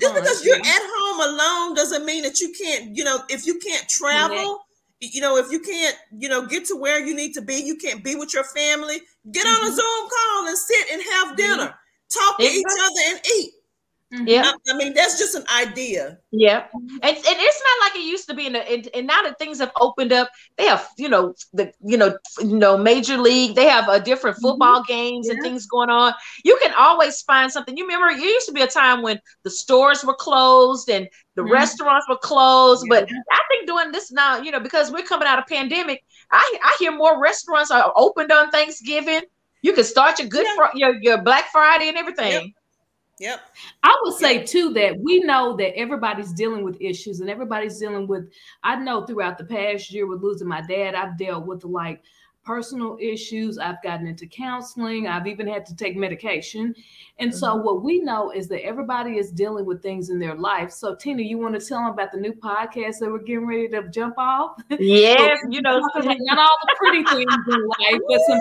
Just 0.00 0.14
because 0.14 0.44
you're 0.44 0.56
at 0.56 0.62
home 0.66 1.34
alone 1.34 1.74
doesn't 1.74 2.04
mean 2.04 2.22
that 2.24 2.40
you 2.40 2.52
can't, 2.52 2.96
you 2.96 3.04
know, 3.04 3.20
if 3.28 3.46
you 3.46 3.58
can't 3.58 3.88
travel, 3.88 4.64
you 5.00 5.20
know, 5.20 5.36
if 5.36 5.50
you 5.50 5.60
can't, 5.60 5.96
you 6.18 6.28
know, 6.28 6.46
get 6.46 6.64
to 6.66 6.76
where 6.76 7.04
you 7.04 7.14
need 7.14 7.32
to 7.34 7.42
be, 7.42 7.54
you 7.54 7.76
can't 7.76 8.02
be 8.02 8.16
with 8.16 8.34
your 8.34 8.44
family, 8.44 9.00
get 9.30 9.46
mm-hmm. 9.46 9.54
on 9.54 9.68
a 9.68 9.70
mm-hmm. 9.70 9.76
Zoom 9.76 10.08
call 10.10 10.48
and 10.48 10.58
sit 10.58 10.86
and 10.92 11.02
have 11.12 11.36
dinner, 11.36 11.66
mm-hmm. 11.66 12.28
talk 12.28 12.38
to 12.38 12.44
each 12.44 12.64
other 12.66 13.00
and 13.10 13.20
eat. 13.38 13.52
Mm-hmm. 14.12 14.28
Yeah, 14.28 14.42
I, 14.44 14.72
I, 14.72 14.76
mean 14.76 14.92
that's 14.92 15.18
just 15.18 15.34
an 15.34 15.44
idea. 15.56 16.18
Yeah, 16.32 16.66
and, 16.74 17.02
and 17.02 17.16
it's 17.16 17.62
not 17.62 17.86
like 17.86 17.96
it 17.96 18.06
used 18.06 18.28
to 18.28 18.34
be. 18.34 18.46
In 18.46 18.52
the, 18.52 18.70
and, 18.70 18.86
and 18.92 19.06
now 19.06 19.22
that 19.22 19.38
things 19.38 19.58
have 19.58 19.72
opened 19.80 20.12
up, 20.12 20.28
they 20.58 20.66
have 20.66 20.86
you 20.98 21.08
know 21.08 21.34
the 21.54 21.72
you 21.82 21.96
know 21.96 22.18
you 22.40 22.58
know 22.58 22.76
major 22.76 23.16
league. 23.16 23.54
They 23.54 23.64
have 23.64 23.88
a 23.88 23.98
different 23.98 24.36
mm-hmm. 24.36 24.48
football 24.48 24.82
mm-hmm. 24.82 24.92
games 24.92 25.28
yeah. 25.28 25.34
and 25.34 25.42
things 25.42 25.64
going 25.66 25.88
on. 25.88 26.12
You 26.44 26.58
can 26.60 26.74
always 26.78 27.22
find 27.22 27.50
something. 27.50 27.74
You 27.74 27.86
remember, 27.86 28.08
it 28.08 28.20
used 28.20 28.46
to 28.48 28.52
be 28.52 28.60
a 28.60 28.66
time 28.66 29.00
when 29.00 29.18
the 29.44 29.50
stores 29.50 30.04
were 30.04 30.14
closed 30.14 30.90
and 30.90 31.08
the 31.34 31.42
mm-hmm. 31.42 31.52
restaurants 31.52 32.06
were 32.06 32.18
closed. 32.18 32.84
Yeah. 32.84 33.00
But 33.00 33.08
I 33.30 33.40
think 33.48 33.66
doing 33.66 33.92
this 33.92 34.12
now, 34.12 34.42
you 34.42 34.50
know, 34.50 34.60
because 34.60 34.90
we're 34.90 35.04
coming 35.04 35.26
out 35.26 35.38
of 35.38 35.46
pandemic, 35.46 36.04
I 36.30 36.58
I 36.62 36.76
hear 36.78 36.92
more 36.92 37.18
restaurants 37.18 37.70
are 37.70 37.90
opened 37.96 38.30
on 38.30 38.50
Thanksgiving. 38.50 39.22
You 39.62 39.72
can 39.72 39.84
start 39.84 40.18
your 40.18 40.28
good 40.28 40.44
yeah. 40.44 40.54
fr- 40.56 40.76
your 40.76 40.94
your 41.00 41.22
Black 41.22 41.46
Friday 41.50 41.88
and 41.88 41.96
everything. 41.96 42.32
Yep. 42.32 42.44
Yep. 43.18 43.40
I 43.82 44.00
would 44.02 44.14
say 44.14 44.36
yep. 44.36 44.46
too 44.46 44.72
that 44.74 44.98
we 44.98 45.20
know 45.20 45.56
that 45.56 45.76
everybody's 45.76 46.32
dealing 46.32 46.64
with 46.64 46.80
issues 46.80 47.20
and 47.20 47.30
everybody's 47.30 47.78
dealing 47.78 48.08
with. 48.08 48.30
I 48.62 48.76
know 48.76 49.04
throughout 49.04 49.38
the 49.38 49.44
past 49.44 49.92
year 49.92 50.06
with 50.06 50.22
losing 50.22 50.48
my 50.48 50.62
dad, 50.62 50.94
I've 50.94 51.18
dealt 51.18 51.46
with 51.46 51.64
like 51.64 52.02
personal 52.44 52.96
issues. 53.00 53.58
I've 53.58 53.82
gotten 53.82 54.06
into 54.06 54.26
counseling. 54.26 55.06
I've 55.06 55.26
even 55.26 55.46
had 55.46 55.66
to 55.66 55.76
take 55.76 55.96
medication. 55.96 56.74
And 57.18 57.30
mm-hmm. 57.30 57.38
so, 57.38 57.56
what 57.56 57.82
we 57.82 58.00
know 58.00 58.30
is 58.30 58.48
that 58.48 58.64
everybody 58.64 59.18
is 59.18 59.30
dealing 59.30 59.64
with 59.64 59.82
things 59.82 60.10
in 60.10 60.18
their 60.18 60.34
life. 60.34 60.72
So, 60.72 60.94
Tina, 60.94 61.22
you 61.22 61.38
want 61.38 61.58
to 61.58 61.64
tell 61.64 61.78
them 61.78 61.88
about 61.88 62.12
the 62.12 62.18
new 62.18 62.32
podcast 62.32 62.98
that 63.00 63.10
we're 63.10 63.18
getting 63.18 63.46
ready 63.46 63.68
to 63.68 63.88
jump 63.88 64.14
off? 64.18 64.60
Yes, 64.82 65.38
you 65.48 65.62
know, 65.62 65.80
not 65.94 66.38
all 66.38 66.56
the 66.66 66.74
pretty 66.76 67.04
things 67.04 67.32
in 67.48 67.66
life, 67.66 68.00
but 68.08 68.20
some 68.26 68.38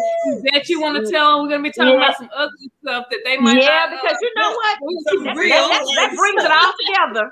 that 0.51 0.67
you 0.67 0.81
want 0.81 1.05
to 1.05 1.11
tell 1.11 1.37
them. 1.37 1.43
We're 1.43 1.49
going 1.49 1.63
to 1.63 1.69
be 1.69 1.71
talking 1.71 1.93
yeah. 1.93 2.05
about 2.05 2.17
some 2.17 2.29
ugly 2.35 2.71
stuff 2.81 3.05
that 3.11 3.19
they 3.23 3.37
might. 3.37 3.61
Yeah, 3.61 3.89
because 3.89 4.17
you 4.21 4.31
know 4.35 4.51
what? 4.51 4.79
That, 4.79 5.35
that, 5.35 5.85
that 5.95 6.15
brings 6.15 6.43
it 6.43 6.51
all 6.51 6.73
together. 6.87 7.31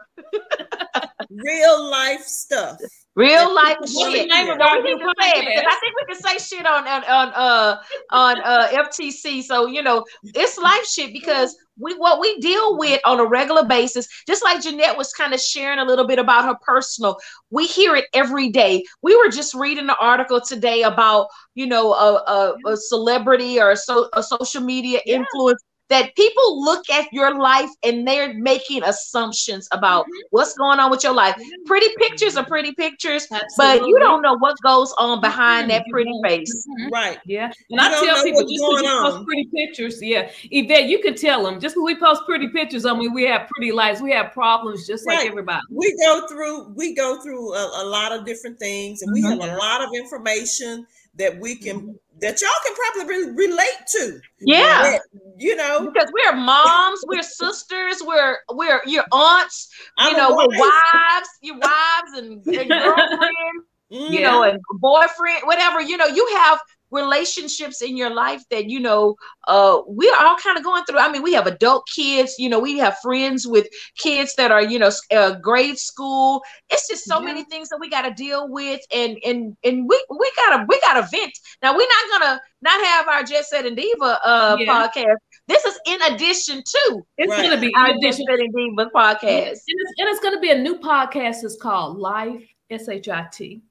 Real 1.30 1.90
life 1.90 2.22
stuff. 2.22 2.78
Real 3.20 3.54
life 3.54 3.78
shit. 3.86 4.30
Name 4.30 4.48
yeah. 4.48 5.64
I 5.68 5.78
think 5.82 5.94
we 6.00 6.14
can 6.14 6.16
say 6.16 6.38
shit 6.38 6.66
on 6.66 6.88
on, 6.88 7.04
on 7.04 7.28
uh 7.36 7.78
on 8.12 8.42
uh 8.42 8.68
FTC. 8.70 9.44
So 9.44 9.68
you 9.68 9.84
know 9.84 10.06
it's 10.24 10.58
life 10.58 10.86
shit 10.86 11.12
because 11.12 11.54
we 11.78 11.96
what 11.96 12.22
we 12.22 12.40
deal 12.40 12.78
with 12.78 13.02
on 13.04 13.20
a 13.20 13.26
regular 13.26 13.66
basis. 13.66 14.08
Just 14.26 14.42
like 14.42 14.64
Jeanette 14.64 14.98
was 14.98 15.12
kind 15.12 15.34
of 15.34 15.42
sharing 15.42 15.80
a 15.80 15.84
little 15.84 16.08
bit 16.08 16.18
about 16.18 16.46
her 16.46 16.56
personal, 16.66 17.18
we 17.50 17.68
hear 17.68 17.94
it 17.98 18.06
every 18.14 18.52
day. 18.52 18.86
We 19.02 19.18
were 19.18 19.30
just 19.30 19.54
reading 19.54 19.88
the 19.88 19.98
article 19.98 20.40
today 20.40 20.84
about 20.84 21.28
you 21.56 21.68
know 21.68 21.92
a, 21.94 22.14
a, 22.16 22.72
a 22.72 22.78
celebrity 22.78 23.60
or 23.60 23.72
a, 23.72 23.78
so, 23.78 24.08
a 24.14 24.24
social 24.24 24.62
media 24.62 25.02
yeah. 25.06 25.18
influence 25.18 25.62
that 25.90 26.16
people 26.16 26.64
look 26.64 26.90
at 26.90 27.12
your 27.12 27.38
life 27.38 27.70
and 27.84 28.08
they're 28.08 28.34
making 28.36 28.84
assumptions 28.84 29.68
about 29.72 30.06
mm-hmm. 30.06 30.28
what's 30.30 30.54
going 30.54 30.80
on 30.80 30.92
with 30.92 31.04
your 31.04 31.14
life. 31.14 31.36
Pretty 31.66 31.88
pictures 31.98 32.38
are 32.38 32.46
pretty 32.46 32.74
pictures, 32.74 33.28
Absolutely. 33.32 33.80
but 33.80 33.88
you 33.88 34.00
don't 34.00 34.22
know 34.22 34.38
what 34.38 34.56
goes 34.64 34.94
on 34.98 35.20
behind 35.20 35.70
mm-hmm. 35.70 35.78
that 35.78 35.86
pretty 35.92 36.12
face. 36.24 36.68
Mm-hmm. 36.68 36.94
Right. 36.94 37.20
Yeah. 37.26 37.46
And 37.46 37.56
you 37.70 37.80
I 37.80 37.90
tell 37.90 38.24
people 38.24 38.42
just 38.42 38.54
because 38.54 38.82
we 38.82 38.88
post 38.88 39.26
pretty 39.26 39.50
pictures, 39.54 40.00
yeah. 40.02 40.30
Yvette, 40.52 40.86
you 40.86 41.00
can 41.00 41.16
tell 41.16 41.44
them 41.44 41.60
just 41.60 41.76
because 41.76 41.86
we 41.86 41.96
post 41.96 42.22
pretty 42.26 42.50
pictures, 42.50 42.86
I 42.86 42.96
mean 42.96 43.14
we 43.14 43.24
have 43.24 43.48
pretty 43.48 43.72
lives, 43.72 44.02
we 44.02 44.12
have 44.12 44.32
problems 44.32 44.86
just 44.86 45.06
right. 45.08 45.18
like 45.18 45.28
everybody. 45.28 45.62
We 45.72 45.96
go 46.06 46.28
through 46.28 46.74
we 46.76 46.94
go 46.94 47.22
through 47.22 47.54
a, 47.56 47.84
a 47.84 47.86
lot 47.86 48.12
of 48.12 48.26
different 48.26 48.60
things 48.60 49.02
and 49.02 49.12
we 49.12 49.22
have 49.24 49.40
a 49.40 49.42
mm-hmm. 49.42 49.58
lot 49.58 49.82
of 49.82 49.90
information 49.96 50.86
that 51.16 51.40
we 51.40 51.56
can 51.56 51.80
mm-hmm. 51.80 51.92
That 52.22 52.42
y'all 52.42 52.50
can 52.66 52.76
probably 52.76 53.32
relate 53.32 53.88
to. 53.94 54.20
Yeah. 54.40 54.84
That, 54.84 55.02
you 55.38 55.56
know, 55.56 55.90
because 55.92 56.12
we're 56.14 56.36
moms, 56.36 57.04
we're 57.08 57.24
sisters, 57.24 58.02
we're 58.06 58.38
we're 58.52 58.82
your 58.86 59.06
aunts, 59.12 59.70
I'm 59.98 60.12
you 60.12 60.18
know, 60.18 60.36
we're 60.36 60.60
wives, 60.60 61.30
your 61.42 61.56
wives 61.56 62.18
and, 62.18 62.46
and 62.46 62.70
girlfriends, 62.70 63.66
you 63.90 64.22
know, 64.22 64.44
and 64.44 64.60
boyfriend, 64.80 65.44
whatever, 65.46 65.82
you 65.82 65.98
know, 65.98 66.08
you 66.08 66.28
have 66.36 66.60
relationships 66.92 67.82
in 67.82 67.96
your 67.96 68.14
life 68.14 68.44
that 68.50 68.70
you 68.70 68.80
know 68.80 69.16
uh 69.48 69.80
we 69.88 70.10
are 70.10 70.26
all 70.26 70.36
kind 70.38 70.58
of 70.58 70.64
going 70.64 70.84
through. 70.86 71.00
I 71.00 71.12
mean 71.12 71.24
we 71.24 71.34
have 71.34 71.48
adult 71.48 71.88
kids 71.94 72.36
you 72.38 72.50
know 72.50 72.60
we 72.60 72.78
have 72.78 72.98
friends 73.00 73.48
with 73.48 73.68
kids 73.98 74.36
that 74.36 74.52
are 74.52 74.62
you 74.62 74.80
know 74.80 74.92
uh, 75.12 75.36
grade 75.36 75.78
school. 75.78 76.44
It's 76.70 76.88
just 76.88 77.06
so 77.06 77.20
yeah. 77.20 77.26
many 77.26 77.44
things 77.46 77.70
that 77.70 77.80
we 77.80 77.90
got 77.90 78.04
to 78.04 78.14
deal 78.14 78.50
with 78.50 78.82
and 78.94 79.18
and 79.26 79.56
and 79.64 79.88
we 79.88 80.06
we 80.10 80.32
gotta 80.36 80.66
we 80.68 80.80
gotta 80.82 81.08
vent. 81.12 81.34
Now 81.62 81.76
we're 81.76 81.88
not 81.88 82.20
gonna 82.20 82.42
not 82.62 82.86
have 82.86 83.08
our 83.08 83.24
jet 83.24 83.46
set 83.46 83.66
and 83.66 83.78
diva 83.78 84.20
uh 84.24 84.58
yeah. 84.60 84.88
podcast. 84.88 85.18
This 85.48 85.66
is 85.66 85.80
in 85.88 86.02
addition 86.14 86.58
to 86.58 87.02
it's 87.18 87.32
right. 87.32 87.44
gonna 87.44 87.62
be 87.62 87.74
our 87.76 87.90
jet 88.02 88.16
set 88.16 88.40
and 88.40 88.54
diva 88.54 88.90
podcast. 88.96 89.24
And 89.24 89.48
it's, 89.48 89.66
and 89.68 90.10
it's 90.10 90.20
gonna 90.20 90.40
be 90.40 90.52
a 90.52 90.58
new 90.58 90.80
podcast. 90.80 91.44
It's 91.44 91.58
called 91.62 91.98
life 91.98 92.44
s-h-i-t 92.70 93.62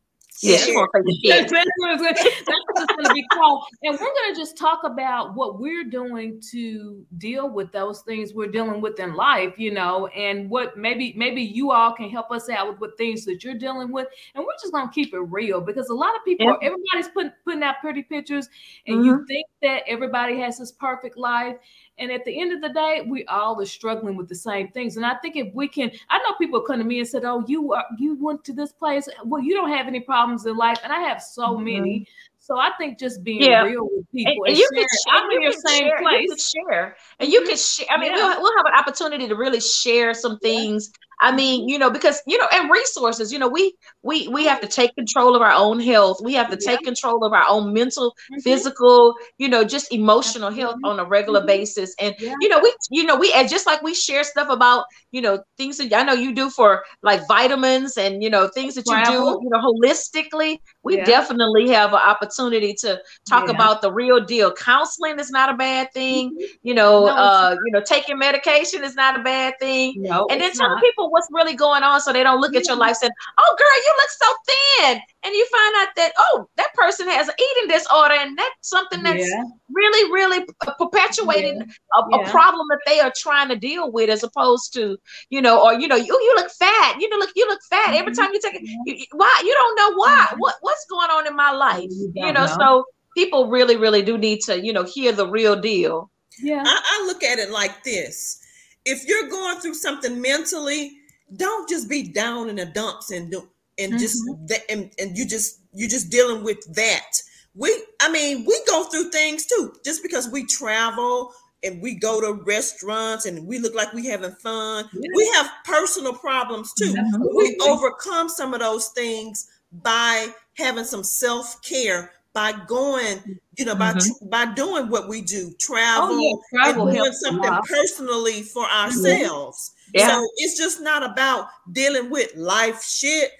yeah, 0.43 0.57
that's 1.41 1.53
what 1.53 1.91
it's 1.93 2.93
going 2.93 3.05
to 3.05 3.15
be 3.15 3.25
called. 3.33 3.65
And 3.83 3.95
we're 3.95 3.99
going 3.99 4.35
to 4.35 4.41
just 4.41 4.57
talk 4.57 4.81
about 4.85 5.35
what 5.35 5.59
we're 5.59 5.85
doing 5.85 6.41
to 6.53 7.05
deal 7.19 7.51
with 7.51 7.73
those 7.73 8.03
things 8.03 8.35
we're 8.35 8.51
dealing 8.51 8.81
with 8.81 9.01
in 9.01 9.15
life, 9.15 9.55
you 9.59 9.73
know, 9.73 10.07
and 10.09 10.49
what 10.49 10.77
maybe 10.77 11.13
maybe 11.17 11.43
you 11.43 11.73
all 11.73 11.93
can 11.93 12.09
help 12.09 12.31
us 12.31 12.49
out 12.49 12.69
with 12.69 12.81
what 12.81 12.97
things 12.97 13.25
that 13.25 13.43
you're 13.43 13.55
dealing 13.55 13.91
with. 13.91 14.07
And 14.35 14.45
we're 14.45 14.53
just 14.61 14.73
going 14.73 14.87
to 14.87 14.95
keep 14.95 15.13
it 15.13 15.21
real 15.21 15.61
because 15.61 15.89
a 15.89 15.95
lot 15.95 16.15
of 16.15 16.25
people, 16.25 16.47
yeah. 16.47 16.69
everybody's 16.69 17.09
putting 17.13 17.33
putting 17.45 17.63
out 17.63 17.77
pretty 17.81 18.03
pictures, 18.03 18.49
and 18.87 18.99
mm-hmm. 18.99 19.07
you 19.07 19.27
think 19.27 19.47
that 19.63 19.83
everybody 19.87 20.39
has 20.41 20.59
this 20.59 20.73
perfect 20.73 21.17
life. 21.17 21.57
And 21.99 22.13
at 22.13 22.25
the 22.25 22.41
end 22.41 22.53
of 22.53 22.61
the 22.61 22.69
day, 22.69 23.05
we 23.09 23.25
all 23.27 23.61
are 23.61 23.67
struggling 23.67 24.17
with 24.17 24.29
the 24.29 24.35
same 24.35 24.69
things. 24.69 24.97
And 24.97 25.05
I 25.05 25.17
think 25.17 25.37
if 25.37 25.53
we 25.55 25.67
can, 25.67 25.91
I 26.09 26.19
know 26.19 26.35
people 26.39 26.61
come 26.61 26.79
to 26.79 26.85
me 26.85 27.01
and 27.01 27.09
said, 27.09 27.25
"Oh, 27.25 27.45
you 27.49 27.73
are, 27.73 27.85
you 27.99 28.17
went 28.21 28.45
to 28.45 28.53
this 28.53 28.73
place. 28.73 29.09
Well, 29.25 29.43
you 29.43 29.55
don't 29.55 29.71
have 29.71 29.89
any 29.89 30.01
problems 30.01 30.47
in 30.47 30.57
life," 30.57 30.79
and 30.85 30.93
I 30.93 31.01
have 31.01 31.21
so 31.23 31.55
mm-hmm. 31.55 31.65
many. 31.65 32.07
So 32.39 32.57
I 32.57 32.71
think 32.79 32.99
just 32.99 33.23
being 33.25 33.43
yeah. 33.43 33.63
real 33.63 33.89
with 33.91 34.11
people 34.11 34.33
and, 34.33 34.39
and, 34.39 34.49
and 34.49 34.57
you 34.57 34.69
sharing, 34.73 34.87
can 34.87 34.97
share, 35.07 35.23
I'm 35.23 35.31
in 35.33 35.43
your 35.43 35.53
same 35.53 35.83
share, 35.83 35.99
place. 35.99 36.23
You 36.23 36.29
can 36.29 36.39
share, 36.39 36.97
and 37.19 37.33
you 37.33 37.43
can 37.43 37.57
share. 37.57 37.87
I 37.91 37.99
mean, 37.99 38.13
yeah. 38.13 38.17
we'll, 38.17 38.43
we'll 38.43 38.57
have 38.57 38.67
an 38.67 38.79
opportunity 38.79 39.29
to 39.29 39.35
really 39.35 39.61
share 39.61 40.15
some 40.15 40.39
things 40.39 40.93
I 41.21 41.35
mean, 41.35 41.69
you 41.69 41.79
know, 41.79 41.91
because 41.91 42.23
you 42.27 42.39
know, 42.39 42.47
and 42.53 42.71
resources, 42.71 43.33
you 43.33 43.39
know, 43.39 43.49
we 43.49 43.75
we 44.03 44.29
we 44.29 44.45
have 44.45 44.61
to 44.61 44.69
take 44.69 44.95
control 44.95 45.35
of 45.35 45.43
our 45.43 45.53
own 45.53 45.81
health. 45.81 46.21
We 46.23 46.35
have 46.35 46.51
to 46.51 46.57
take 46.57 46.81
control 46.83 47.25
of 47.25 47.33
our 47.33 47.45
own 47.49 47.73
mental, 47.73 48.11
mm-hmm. 48.11 48.41
physical, 48.41 49.15
you 49.37 49.49
know, 49.49 49.65
just 49.65 49.93
emotional 49.93 50.51
health 50.51 50.77
on 50.85 51.01
a 51.01 51.05
regular 51.05 51.41
mm-hmm. 51.41 51.49
basis. 51.49 51.95
And 52.01 52.15
yeah. 52.19 52.35
you 52.41 52.49
know, 52.49 52.61
we 52.61 52.73
you 52.91 53.05
know, 53.05 53.17
we 53.17 53.33
and 53.33 53.49
just 53.49 53.67
like 53.67 53.83
we 53.83 53.95
share 53.95 54.23
stuff 54.23 54.49
about, 54.49 54.85
you 55.11 55.21
know, 55.21 55.43
things 55.57 55.79
that 55.79 55.93
I 55.93 56.05
know 56.05 56.13
you 56.13 56.35
do 56.35 56.51
for 56.51 56.85
like 57.03 57.27
vitamins 57.27 57.97
and 57.97 58.23
you 58.23 58.31
know, 58.31 58.49
things 58.49 58.75
that 58.77 58.85
you 58.87 59.05
do, 59.05 59.41
you 59.43 59.51
know, 59.51 59.59
holistically, 59.59 60.59
we 60.85 60.99
yeah. 60.99 61.05
definitely 61.05 61.69
have 61.71 61.95
an 61.95 62.01
opportunity 62.01 62.75
to 62.75 63.01
talk 63.29 63.49
about 63.49 63.83
the 63.83 63.93
real 63.93 64.25
deal. 64.25 64.53
Counseling 64.53 65.19
is 65.19 65.31
not 65.31 65.53
a 65.53 65.57
bad 65.57 65.93
thing, 65.93 66.31
mm-hmm. 66.31 66.45
you 66.63 66.75
know, 66.75 67.07
no, 67.07 67.17
uh, 67.17 67.57
you 67.67 67.73
know, 67.73 67.81
taking 67.81 68.19
medication 68.19 68.85
is 68.85 68.95
not 68.95 69.19
a 69.19 69.23
bad 69.23 69.55
thing. 69.59 69.95
No, 69.97 70.27
and 70.31 70.41
then 70.41 70.55
some 70.55 70.79
people 70.81 71.08
what's 71.11 71.29
really 71.31 71.55
going 71.55 71.83
on 71.83 72.01
so 72.01 72.13
they 72.13 72.23
don't 72.23 72.41
look 72.41 72.55
at 72.55 72.67
your 72.67 72.77
life 72.77 72.97
saying, 72.97 73.13
oh, 73.39 73.57
girl, 73.59 73.67
you 73.85 73.95
look 73.97 74.11
so 74.11 74.27
thin. 74.47 75.01
And 75.25 75.35
you 75.35 75.47
find 75.47 75.75
out 75.79 75.89
that, 75.97 76.13
oh, 76.17 76.49
that 76.57 76.73
person 76.75 77.09
has 77.09 77.29
an 77.29 77.35
eating 77.39 77.69
disorder 77.69 78.15
and 78.15 78.39
that's 78.39 78.69
something 78.69 79.03
that's 79.03 79.29
yeah. 79.29 79.43
really, 79.71 80.13
really 80.13 80.47
perpetuating 80.79 81.57
yeah. 81.57 81.65
A, 81.97 82.05
yeah. 82.11 82.29
a, 82.29 82.31
problem 82.31 82.67
that 82.71 82.79
they 82.87 83.01
are 83.01 83.13
trying 83.17 83.49
to 83.49 83.57
deal 83.57 83.91
with 83.91 84.11
as 84.11 84.23
opposed 84.23 84.73
to, 84.75 84.97
you 85.31 85.43
know, 85.43 85.63
or, 85.63 85.75
you 85.75 85.89
know, 85.89 85.97
you, 85.97 86.07
you 86.07 86.35
look 86.37 86.51
fat, 86.53 87.01
you 87.01 87.09
know, 87.09 87.17
look, 87.17 87.31
you 87.35 87.47
look 87.49 87.61
fat. 87.69 87.89
Mm-hmm. 87.89 87.95
Every 87.95 88.15
time 88.15 88.31
you 88.33 88.41
take 88.41 88.55
it, 88.55 88.63
you, 88.63 89.05
why? 89.13 89.43
You 89.45 89.55
don't 89.55 89.77
know 89.77 89.97
why. 89.97 90.27
Mm-hmm. 90.31 90.39
What, 90.39 90.55
what's 90.61 90.87
going 90.87 91.11
on 91.11 91.27
in 91.27 91.35
my 91.35 91.51
life? 91.51 91.89
You, 91.91 92.13
you 92.15 92.33
know, 92.33 92.47
know, 92.47 92.57
so 92.59 92.85
people 93.17 93.49
really, 93.49 93.77
really 93.77 94.03
do 94.03 94.17
need 94.17 94.41
to, 94.43 94.65
you 94.65 94.73
know, 94.73 94.85
hear 94.85 95.13
the 95.13 95.29
real 95.29 95.61
deal. 95.61 96.11
Yeah. 96.41 96.63
I, 96.65 96.81
I 97.01 97.07
look 97.07 97.25
at 97.25 97.39
it 97.39 97.51
like 97.51 97.83
this 97.83 98.45
if 98.89 99.07
you're 99.07 99.29
going 99.29 99.61
through 99.61 99.75
something 99.75 100.21
mentally, 100.21 100.98
don't 101.37 101.69
just 101.69 101.89
be 101.89 102.03
down 102.03 102.49
in 102.49 102.57
the 102.57 102.67
dumps 102.67 103.11
and 103.11 103.31
do 103.31 103.49
and 103.79 103.93
mm-hmm. 103.93 103.99
just 103.99 104.23
and, 104.71 104.91
and 104.99 105.17
you 105.17 105.27
just 105.27 105.61
you're 105.73 105.89
just 105.89 106.11
dealing 106.11 106.43
with 106.45 106.59
that. 106.75 107.11
We 107.55 107.75
I 108.01 108.11
mean, 108.11 108.45
we 108.47 108.61
go 108.67 108.85
through 108.85 109.11
things 109.11 109.47
too. 109.47 109.73
Just 109.85 110.03
because 110.03 110.29
we 110.29 110.45
travel 110.47 111.33
and 111.65 111.83
we 111.83 111.95
go 111.95 112.21
to 112.21 112.43
restaurants 112.45 113.27
and 113.27 113.47
we 113.47 113.59
look 113.59 113.75
like 113.75 113.93
we 113.93 114.07
having 114.07 114.33
fun, 114.33 114.89
yeah. 114.93 115.11
we 115.15 115.31
have 115.35 115.51
personal 115.65 116.13
problems 116.13 116.73
too. 116.75 116.95
We 117.35 117.57
overcome 117.63 118.29
some 118.29 118.55
of 118.55 118.61
those 118.61 118.89
things 118.89 119.49
by 119.73 120.29
having 120.55 120.85
some 120.85 121.05
self-care 121.05 122.13
by 122.39 122.53
going, 122.69 123.41
you 123.57 123.65
know, 123.65 123.75
by 123.75 123.93
mm-hmm. 123.93 124.29
by 124.29 124.47
doing 124.55 124.89
what 124.89 125.09
we 125.09 125.21
do, 125.21 125.53
travel, 125.59 126.11
oh, 126.13 126.43
yeah. 126.53 126.63
travel 126.63 126.87
and 126.87 126.97
doing 126.97 127.13
something 127.13 127.59
personally 127.69 128.43
for 128.43 128.65
ourselves. 128.71 129.73
Yeah. 129.93 130.09
So 130.09 130.29
it's 130.37 130.57
just 130.57 130.81
not 130.81 131.03
about 131.03 131.49
dealing 131.73 132.11
with 132.11 132.33
life 132.37 132.81
shit. 132.81 133.33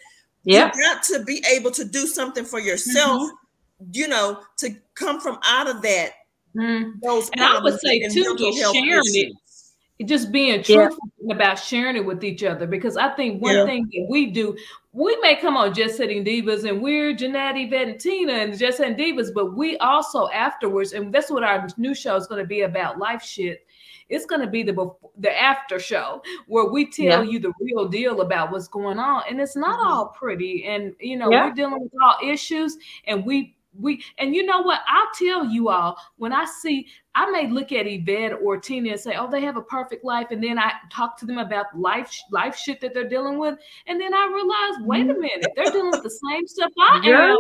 Yeah. 0.43 0.73
You 0.75 0.83
got 0.83 1.05
to 1.05 1.23
be 1.23 1.45
able 1.49 1.71
to 1.71 1.85
do 1.85 2.09
something 2.09 2.45
for 2.45 2.59
yourself, 2.59 3.23
mm-hmm. 3.23 3.91
you 3.93 4.09
know, 4.09 4.41
to 4.57 4.75
come 4.95 5.21
from 5.21 5.39
out 5.45 5.69
of 5.69 5.81
that. 5.83 6.11
Mm. 6.57 6.95
Those 7.01 7.31
and 7.31 7.43
I 7.43 7.61
would 7.63 7.79
say 7.79 8.01
too, 8.09 8.35
just 8.37 8.59
sharing 8.75 8.89
issues. 8.89 9.15
it 9.15 9.33
just 10.05 10.31
being 10.31 10.63
truthful 10.63 11.11
yeah. 11.21 11.35
about 11.35 11.59
sharing 11.59 11.97
it 11.97 12.05
with 12.05 12.23
each 12.23 12.45
other 12.45 12.67
because 12.67 12.97
I 12.97 13.09
think 13.11 13.43
one 13.43 13.57
yeah. 13.57 13.65
thing 13.65 13.85
that 13.93 14.07
we 14.09 14.27
do, 14.27 14.57
we 14.93 15.17
may 15.17 15.37
come 15.37 15.57
on 15.57 15.75
Jet 15.75 15.91
Setting 15.91 16.25
Divas 16.25 16.69
and 16.69 16.81
we're 16.81 17.15
Jeanette, 17.15 17.57
Yvette, 17.57 17.89
and 17.89 18.01
Tina 18.01 18.33
and 18.33 18.57
Jet 18.57 18.75
Setting 18.75 18.97
Divas, 18.97 19.35
but 19.35 19.57
we 19.57 19.77
also 19.79 20.29
afterwards, 20.29 20.93
and 20.93 21.13
that's 21.13 21.31
what 21.31 21.43
our 21.43 21.69
new 21.77 21.95
show 21.95 22.15
is 22.17 22.27
going 22.27 22.41
to 22.41 22.47
be 22.47 22.61
about 22.61 22.99
life 22.99 23.23
shit. 23.23 23.65
It's 24.09 24.25
going 24.25 24.41
to 24.41 24.47
be 24.47 24.63
the 24.63 24.91
the 25.19 25.39
after 25.39 25.79
show 25.79 26.23
where 26.47 26.65
we 26.65 26.87
tell 26.87 27.23
yeah. 27.25 27.31
you 27.31 27.39
the 27.41 27.53
real 27.61 27.87
deal 27.89 28.23
about 28.23 28.51
what's 28.51 28.69
going 28.69 28.99
on, 28.99 29.23
and 29.29 29.39
it's 29.39 29.57
not 29.57 29.81
mm-hmm. 29.81 29.89
all 29.89 30.07
pretty. 30.09 30.65
And 30.65 30.95
you 30.99 31.19
know, 31.19 31.29
we're 31.29 31.53
dealing 31.53 31.83
with 31.83 31.93
all 32.03 32.17
issues, 32.27 32.79
and 33.07 33.27
we 33.27 33.55
we 33.79 34.03
and 34.19 34.35
you 34.35 34.45
know 34.45 34.61
what? 34.63 34.81
I'll 34.89 35.09
tell 35.19 35.45
you 35.45 35.69
all 35.69 35.97
when 36.17 36.33
i 36.33 36.45
see 36.45 36.87
i 37.15 37.31
may 37.31 37.49
look 37.49 37.73
at 37.73 37.87
yvette 37.87 38.33
or 38.43 38.59
tina 38.59 38.91
and 38.91 39.01
say 39.01 39.17
oh 39.17 39.31
they 39.31 39.41
have 39.41 39.57
a 39.57 39.63
perfect 39.63 40.05
life 40.05 40.29
and 40.31 40.43
then 40.43 40.59
i 40.59 40.73
talk 40.91 41.19
to 41.19 41.27
them 41.27 41.39
about 41.39 41.67
life 41.75 42.13
life 42.31 42.57
shit 42.57 42.81
that 42.81 42.95
they're 42.95 43.09
dealing 43.09 43.39
with 43.39 43.59
and 43.87 44.01
then 44.01 44.15
i 44.15 44.31
realize 44.33 44.87
wait 44.87 45.09
a 45.09 45.13
mm-hmm. 45.13 45.21
minute 45.21 45.47
they're 45.57 45.71
dealing 45.71 45.91
with 45.91 46.03
the 46.03 46.11
same 46.31 46.47
stuff 46.47 46.71
i 46.79 46.97
am. 47.05 47.37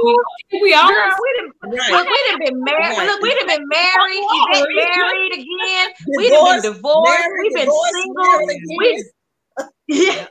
We 0.63 0.75
all 0.75 0.89
Girl, 0.89 1.11
we'd 1.21 1.41
have, 1.41 1.93
right. 1.93 2.07
we'd 2.07 2.31
have 2.31 2.41
been 2.41 2.65
married 2.65 2.97
right. 2.97 3.07
look 3.07 3.23
we'd 3.23 3.39
have 3.39 3.49
been 3.49 3.69
married 3.69 4.25
yvette 4.31 4.97
married 4.97 5.33
again 5.33 5.91
we'd 6.17 6.33
have 6.33 6.63
been 6.63 6.73
divorced 6.73 7.29
we've 7.43 7.55
been 7.55 7.71
single 7.93 8.47
we 8.79 9.05
yeah 9.89 10.27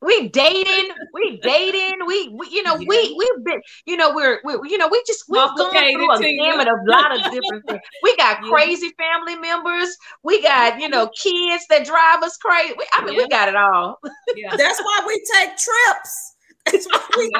we 0.00 0.28
dating, 0.28 0.90
we 1.12 1.38
dating, 1.42 1.98
we, 2.06 2.28
we 2.28 2.48
you 2.50 2.62
know, 2.62 2.76
yeah. 2.76 2.86
we 2.88 3.16
we've 3.18 3.44
been, 3.44 3.60
you 3.84 3.96
know, 3.96 4.14
we're 4.14 4.40
we, 4.44 4.54
you 4.70 4.78
know, 4.78 4.88
we 4.88 5.02
just 5.06 5.24
we've 5.28 5.40
gone 5.56 5.72
through 5.72 6.12
a 6.12 6.36
gamut 6.36 6.68
of 6.68 6.78
a 6.86 6.90
lot 6.90 7.12
of 7.12 7.32
different 7.32 7.66
things. 7.66 7.80
We 8.02 8.16
got 8.16 8.38
yeah. 8.44 8.50
crazy 8.50 8.92
family 8.96 9.36
members, 9.36 9.96
we 10.22 10.40
got 10.42 10.80
you 10.80 10.88
know 10.88 11.08
kids 11.08 11.64
that 11.70 11.84
drive 11.84 12.22
us 12.22 12.36
crazy. 12.36 12.74
We, 12.78 12.86
I 12.92 13.04
mean, 13.04 13.14
yeah. 13.14 13.22
we 13.22 13.28
got 13.28 13.48
it 13.48 13.56
all. 13.56 13.98
Yeah. 14.36 14.56
That's 14.56 14.80
why 14.80 15.04
we 15.06 15.22
take 15.34 15.50
trips. 15.56 16.34
That's 16.66 16.86
why 16.86 17.08
we. 17.16 17.32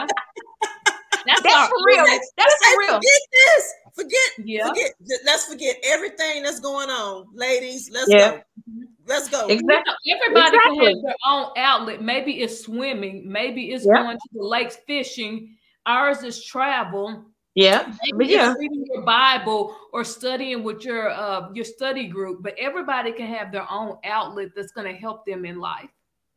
That's, 1.27 1.43
that's 1.43 1.69
for 1.69 1.77
real. 1.87 2.05
That's, 2.05 2.33
that's 2.37 2.55
for 2.55 2.79
real. 2.79 2.95
Forget 2.95 3.21
this. 3.33 3.75
Forget. 3.95 4.47
Yeah. 4.47 4.69
Forget. 4.69 4.93
Let's 5.25 5.45
forget 5.47 5.77
everything 5.85 6.43
that's 6.43 6.61
going 6.61 6.89
on, 6.89 7.27
ladies. 7.35 7.91
Let's 7.93 8.09
yeah. 8.09 8.31
go. 8.31 8.88
Let's 9.09 9.29
go. 9.29 9.47
Exactly. 9.47 9.95
Everybody 10.13 10.57
exactly. 10.57 10.79
can 10.79 10.87
have 10.87 11.03
their 11.03 11.15
own 11.27 11.47
outlet. 11.57 12.03
Maybe 12.03 12.43
it's 12.43 12.61
swimming. 12.61 13.31
Maybe 13.31 13.73
it's 13.73 13.87
yep. 13.87 13.97
going 13.97 14.17
to 14.17 14.29
the 14.33 14.45
lakes 14.45 14.77
fishing. 14.87 15.57
Ours 15.87 16.23
is 16.23 16.45
travel. 16.45 17.25
Yeah, 17.55 17.93
Maybe 18.13 18.35
yeah. 18.35 18.55
reading 18.57 18.85
your 18.93 19.03
Bible 19.03 19.75
or 19.93 20.05
studying 20.05 20.63
with 20.63 20.85
your 20.85 21.11
uh, 21.11 21.49
your 21.55 21.65
study 21.65 22.07
group. 22.07 22.43
But 22.43 22.55
everybody 22.57 23.11
can 23.11 23.27
have 23.27 23.51
their 23.51 23.67
own 23.69 23.97
outlet 24.05 24.51
that's 24.55 24.71
going 24.71 24.93
to 24.93 25.01
help 25.01 25.27
them 25.27 25.45
in 25.45 25.59
life. 25.59 25.91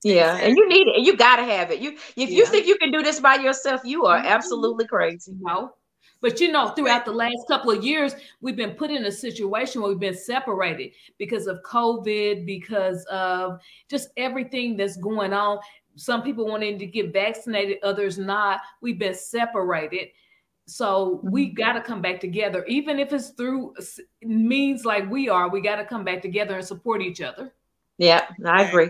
Yeah, 0.03 0.37
and 0.37 0.57
you 0.57 0.67
need 0.67 0.87
it. 0.87 1.01
You 1.01 1.15
got 1.15 1.35
to 1.35 1.43
have 1.43 1.69
it. 1.69 1.79
You 1.79 1.91
if 1.91 2.29
yeah. 2.29 2.37
you 2.37 2.45
think 2.47 2.65
you 2.65 2.75
can 2.77 2.91
do 2.91 3.03
this 3.03 3.19
by 3.19 3.35
yourself, 3.35 3.81
you 3.83 4.05
are 4.05 4.17
mm-hmm. 4.17 4.27
absolutely 4.27 4.87
crazy. 4.87 5.33
No, 5.39 5.73
but 6.21 6.39
you 6.39 6.51
know, 6.51 6.69
throughout 6.69 7.05
the 7.05 7.11
last 7.11 7.47
couple 7.47 7.71
of 7.71 7.83
years, 7.83 8.13
we've 8.41 8.55
been 8.55 8.71
put 8.71 8.91
in 8.91 9.05
a 9.05 9.11
situation 9.11 9.81
where 9.81 9.89
we've 9.89 9.99
been 9.99 10.15
separated 10.15 10.91
because 11.17 11.47
of 11.47 11.61
COVID, 11.63 12.45
because 12.45 13.03
of 13.05 13.59
just 13.89 14.09
everything 14.17 14.77
that's 14.77 14.97
going 14.97 15.33
on. 15.33 15.59
Some 15.95 16.21
people 16.21 16.47
wanting 16.47 16.79
to 16.79 16.85
get 16.85 17.11
vaccinated, 17.11 17.77
others 17.83 18.17
not. 18.17 18.61
We've 18.81 18.99
been 18.99 19.15
separated. 19.15 20.09
So 20.67 21.19
we 21.23 21.47
mm-hmm. 21.47 21.55
got 21.55 21.73
to 21.73 21.81
come 21.81 22.01
back 22.01 22.19
together, 22.19 22.63
even 22.65 22.99
if 22.99 23.11
it's 23.11 23.29
through 23.29 23.73
means 24.21 24.85
like 24.85 25.09
we 25.09 25.27
are. 25.27 25.49
We 25.49 25.61
got 25.61 25.77
to 25.77 25.85
come 25.85 26.03
back 26.03 26.21
together 26.21 26.55
and 26.55 26.65
support 26.65 27.01
each 27.01 27.21
other. 27.21 27.53
Yeah, 27.97 28.25
I 28.45 28.63
agree. 28.63 28.89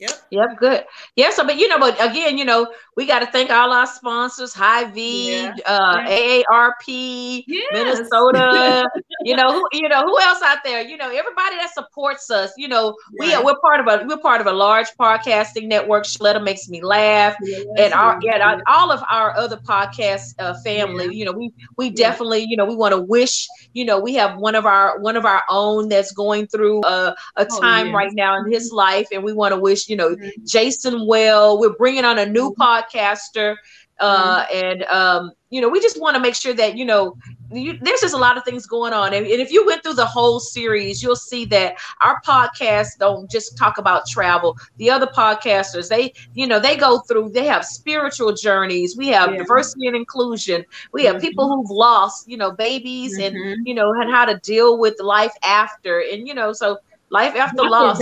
Yep. 0.00 0.10
Yep. 0.30 0.58
Good. 0.58 0.84
Yeah. 1.16 1.30
So, 1.30 1.44
but 1.44 1.58
you 1.58 1.68
know, 1.68 1.78
but 1.78 1.94
again, 2.02 2.38
you 2.38 2.46
know, 2.46 2.72
we 2.96 3.06
got 3.06 3.20
to 3.20 3.26
thank 3.26 3.50
all 3.50 3.72
our 3.72 3.86
sponsors: 3.86 4.54
Hy-Vee, 4.54 5.42
yeah. 5.42 5.54
uh, 5.66 6.04
yeah. 6.06 6.42
AARP, 6.50 7.44
yes. 7.46 7.72
Minnesota. 7.72 8.88
you 9.24 9.36
know, 9.36 9.52
who 9.52 9.68
you 9.72 9.88
know 9.88 10.02
who 10.02 10.18
else 10.20 10.40
out 10.42 10.58
there? 10.64 10.80
You 10.80 10.96
know, 10.96 11.10
everybody 11.10 11.56
that 11.56 11.72
supports 11.74 12.30
us. 12.30 12.52
You 12.56 12.68
know, 12.68 12.96
yeah. 13.12 13.26
we 13.26 13.34
are 13.34 13.44
we're 13.44 13.60
part 13.60 13.80
of 13.80 13.86
a 13.88 14.06
we're 14.06 14.16
part 14.16 14.40
of 14.40 14.46
a 14.46 14.52
large 14.52 14.88
podcasting 14.98 15.66
network. 15.66 16.04
Sheletta 16.04 16.42
makes 16.42 16.68
me 16.68 16.82
laugh, 16.82 17.36
and 17.76 17.92
our 17.92 18.18
yeah, 18.22 18.58
all 18.66 18.90
of 18.90 19.02
our 19.10 19.36
other 19.36 19.58
podcast 19.58 20.34
uh, 20.38 20.54
family. 20.62 21.14
You 21.14 21.26
know, 21.26 21.32
we 21.32 21.52
we 21.76 21.90
definitely 21.90 22.46
you 22.48 22.56
know 22.56 22.64
we 22.64 22.74
want 22.74 22.92
to 22.92 23.00
wish 23.00 23.48
you 23.74 23.84
know 23.84 24.00
we 24.00 24.14
have 24.14 24.38
one 24.38 24.54
of 24.54 24.64
our 24.64 24.98
one 24.98 25.16
of 25.16 25.26
our 25.26 25.42
own 25.50 25.88
that's 25.88 26.12
going 26.12 26.46
through 26.46 26.82
a, 26.84 27.14
a 27.36 27.46
oh, 27.50 27.60
time 27.60 27.94
right 27.94 28.12
now 28.14 28.38
in 28.38 28.50
his 28.50 28.72
life, 28.72 29.08
and 29.12 29.22
we 29.22 29.34
want 29.34 29.52
to 29.52 29.60
wish 29.60 29.89
you 29.90 29.96
know, 29.96 30.14
mm-hmm. 30.14 30.44
Jason 30.46 31.06
Well. 31.06 31.58
We're 31.58 31.76
bringing 31.76 32.04
on 32.04 32.18
a 32.18 32.26
new 32.26 32.54
mm-hmm. 32.54 32.62
podcaster. 32.62 33.56
Uh, 34.00 34.46
mm-hmm. 34.46 34.66
and 34.66 34.82
um, 34.84 35.32
you 35.50 35.60
know, 35.60 35.68
we 35.68 35.78
just 35.78 36.00
want 36.00 36.14
to 36.14 36.20
make 36.20 36.34
sure 36.34 36.54
that 36.54 36.76
you 36.76 36.86
know, 36.86 37.14
you, 37.52 37.76
there's 37.82 38.00
just 38.00 38.14
a 38.14 38.18
lot 38.18 38.38
of 38.38 38.44
things 38.44 38.64
going 38.66 38.94
on. 38.94 39.12
And, 39.12 39.26
and, 39.26 39.40
if 39.40 39.52
you 39.52 39.66
went 39.66 39.82
through 39.82 39.94
the 39.94 40.06
whole 40.06 40.40
series, 40.40 41.02
you'll 41.02 41.16
see 41.16 41.44
that 41.46 41.76
our 42.00 42.18
podcasts 42.22 42.96
don't 42.98 43.30
just 43.30 43.58
talk 43.58 43.76
about 43.76 44.06
travel. 44.08 44.56
The 44.78 44.90
other 44.90 45.06
podcasters, 45.06 45.90
they, 45.90 46.14
you 46.32 46.46
know, 46.46 46.58
they 46.58 46.76
go 46.76 47.00
through. 47.00 47.30
They 47.30 47.44
have 47.44 47.64
spiritual 47.64 48.32
journeys. 48.32 48.96
We 48.96 49.08
have 49.08 49.32
yeah. 49.32 49.38
diversity 49.38 49.86
and 49.86 49.96
inclusion. 49.96 50.64
We 50.92 51.04
have 51.04 51.16
mm-hmm. 51.16 51.26
people 51.26 51.48
who've 51.48 51.70
lost, 51.70 52.26
you 52.26 52.38
know, 52.38 52.52
babies, 52.52 53.18
mm-hmm. 53.18 53.36
and 53.36 53.66
you 53.66 53.74
know, 53.74 53.92
and 53.92 54.10
how 54.10 54.24
to 54.24 54.38
deal 54.38 54.78
with 54.78 54.94
life 55.00 55.34
after. 55.42 56.00
And 56.10 56.26
you 56.26 56.32
know, 56.32 56.54
so 56.54 56.78
life 57.10 57.36
after 57.36 57.64
loss. 57.64 58.00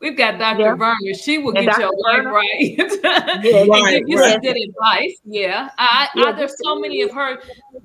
We've 0.00 0.16
got 0.16 0.38
Dr. 0.38 0.60
Yeah. 0.60 0.74
Werner. 0.74 1.14
She 1.18 1.38
will 1.38 1.56
and 1.56 1.66
get 1.66 1.76
Dr. 1.76 1.82
your 1.82 1.98
life 1.98 2.24
right. 2.26 3.42
yeah, 3.44 3.64
right, 3.64 3.98
give 3.98 4.08
you 4.08 4.18
right. 4.20 4.32
some 4.32 4.40
good 4.40 4.56
advice. 4.56 5.16
Yeah. 5.24 5.70
I, 5.78 6.08
yeah. 6.14 6.24
I, 6.24 6.32
there's 6.32 6.54
so 6.62 6.78
many 6.78 7.02
of 7.02 7.12
her 7.12 7.38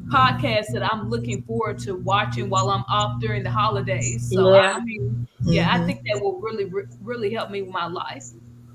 podcasts 0.07 0.73
that 0.73 0.83
I'm 0.83 1.09
looking 1.09 1.43
forward 1.43 1.79
to 1.79 1.95
watching 1.95 2.49
while 2.49 2.69
I'm 2.69 2.83
off 2.89 3.21
during 3.21 3.43
the 3.43 3.51
holidays. 3.51 4.29
So 4.29 4.53
yeah. 4.53 4.73
I 4.73 4.83
mean, 4.83 5.27
yeah, 5.43 5.69
mm-hmm. 5.69 5.83
I 5.83 5.85
think 5.85 6.05
that 6.05 6.21
will 6.21 6.39
really, 6.39 6.69
really 7.01 7.33
help 7.33 7.49
me 7.49 7.61
with 7.61 7.71
my 7.71 7.87
life. 7.87 8.25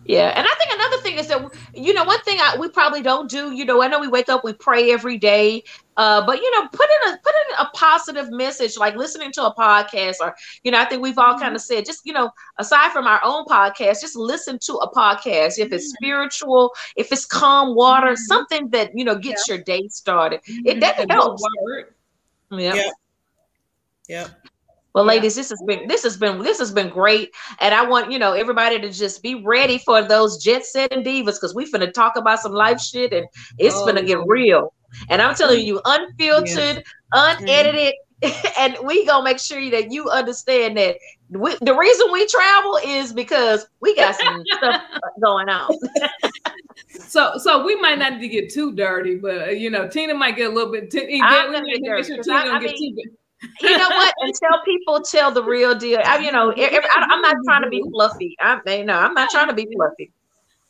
Yeah, 0.08 0.32
and 0.36 0.46
I 0.46 0.54
think 0.56 0.70
another 0.72 0.96
thing 0.98 1.18
is 1.18 1.26
that 1.28 1.52
you 1.74 1.92
know 1.92 2.04
one 2.04 2.20
thing 2.22 2.38
I, 2.40 2.56
we 2.58 2.68
probably 2.68 3.02
don't 3.02 3.28
do. 3.28 3.52
You 3.52 3.64
know, 3.64 3.82
I 3.82 3.88
know 3.88 3.98
we 3.98 4.06
wake 4.06 4.28
up, 4.28 4.44
we 4.44 4.52
pray 4.52 4.92
every 4.92 5.18
day, 5.18 5.64
uh, 5.96 6.24
but 6.24 6.40
you 6.40 6.50
know, 6.52 6.68
put 6.68 6.86
in 6.86 7.12
a 7.12 7.18
put 7.18 7.34
in 7.34 7.66
a 7.66 7.70
positive 7.74 8.30
message, 8.30 8.76
like 8.76 8.94
listening 8.94 9.32
to 9.32 9.44
a 9.46 9.54
podcast, 9.54 10.16
or 10.20 10.36
you 10.62 10.70
know, 10.70 10.78
I 10.78 10.84
think 10.84 11.02
we've 11.02 11.18
all 11.18 11.32
mm-hmm. 11.32 11.42
kind 11.42 11.56
of 11.56 11.60
said, 11.60 11.84
just 11.84 12.06
you 12.06 12.12
know, 12.12 12.30
aside 12.58 12.92
from 12.92 13.06
our 13.06 13.20
own 13.24 13.46
podcast, 13.46 14.00
just 14.00 14.14
listen 14.14 14.60
to 14.60 14.74
a 14.74 14.92
podcast. 14.92 15.58
If 15.58 15.72
it's 15.72 15.86
mm-hmm. 15.86 16.04
spiritual, 16.04 16.72
if 16.94 17.10
it's 17.10 17.24
calm 17.24 17.74
water, 17.74 18.08
mm-hmm. 18.08 18.26
something 18.28 18.68
that 18.70 18.92
you 18.94 19.04
know 19.04 19.16
gets 19.16 19.48
yeah. 19.48 19.56
your 19.56 19.64
day 19.64 19.88
started, 19.88 20.40
it 20.46 20.78
mm-hmm. 20.78 20.80
that 20.80 21.10
helps. 21.10 21.42
Yeah. 22.52 22.74
Yep. 22.74 22.92
yep. 24.08 24.30
Well, 24.96 25.04
yeah. 25.04 25.10
ladies, 25.10 25.34
this 25.34 25.50
has 25.50 25.62
been 25.66 25.86
this 25.88 26.02
has 26.04 26.16
been 26.16 26.38
this 26.38 26.58
has 26.58 26.72
been 26.72 26.88
great, 26.88 27.34
and 27.60 27.74
I 27.74 27.86
want 27.86 28.10
you 28.10 28.18
know 28.18 28.32
everybody 28.32 28.80
to 28.80 28.90
just 28.90 29.22
be 29.22 29.34
ready 29.34 29.76
for 29.76 30.02
those 30.02 30.42
jet 30.42 30.64
setting 30.64 31.04
divas 31.04 31.34
because 31.34 31.54
we're 31.54 31.66
finna 31.66 31.92
talk 31.92 32.16
about 32.16 32.40
some 32.40 32.52
life 32.52 32.80
shit, 32.80 33.12
and 33.12 33.26
it's 33.58 33.76
oh, 33.76 33.84
gonna 33.84 34.02
get 34.02 34.18
real. 34.26 34.72
And 35.10 35.20
I'm 35.20 35.34
telling 35.34 35.66
you, 35.66 35.82
unfiltered, 35.84 36.82
unedited, 37.12 37.92
and 38.58 38.78
we 38.84 39.04
gonna 39.04 39.22
make 39.22 39.38
sure 39.38 39.70
that 39.70 39.92
you 39.92 40.08
understand 40.08 40.78
that 40.78 40.96
we, 41.28 41.54
the 41.60 41.76
reason 41.76 42.10
we 42.10 42.26
travel 42.28 42.78
is 42.82 43.12
because 43.12 43.66
we 43.80 43.94
got 43.96 44.14
some 44.14 44.42
stuff 44.56 44.82
going 45.22 45.50
on. 45.50 45.78
so, 46.88 47.32
so 47.36 47.66
we 47.66 47.76
might 47.76 47.98
not 47.98 48.14
need 48.14 48.20
to 48.20 48.28
get 48.28 48.50
too 48.50 48.74
dirty, 48.74 49.16
but 49.16 49.48
uh, 49.48 49.50
you 49.50 49.68
know, 49.68 49.88
Tina 49.88 50.14
might 50.14 50.36
get 50.36 50.50
a 50.50 50.54
little 50.54 50.72
bit. 50.72 50.90
T- 50.90 51.20
I'm 51.22 51.52
gonna 51.52 51.66
get 51.66 51.84
dirty. 51.84 52.30
I, 52.30 52.48
I 52.48 52.60
mean, 52.60 52.96
you 53.60 53.76
know 53.76 53.88
what? 53.88 54.14
and 54.20 54.34
tell 54.42 54.62
people 54.64 55.00
tell 55.02 55.30
the 55.30 55.42
real 55.42 55.74
deal, 55.74 56.00
I, 56.04 56.18
you 56.18 56.32
know, 56.32 56.50
every, 56.50 56.88
I, 56.88 57.06
am 57.10 57.22
not 57.22 57.36
trying 57.44 57.62
to 57.62 57.68
be 57.68 57.80
mm-hmm. 57.80 57.90
fluffy. 57.90 58.36
I'm, 58.40 58.60
you 58.66 58.84
know, 58.84 58.98
I'm 58.98 59.14
not 59.14 59.30
trying 59.30 59.48
to 59.48 59.54
be 59.54 59.68
fluffy. 59.76 60.12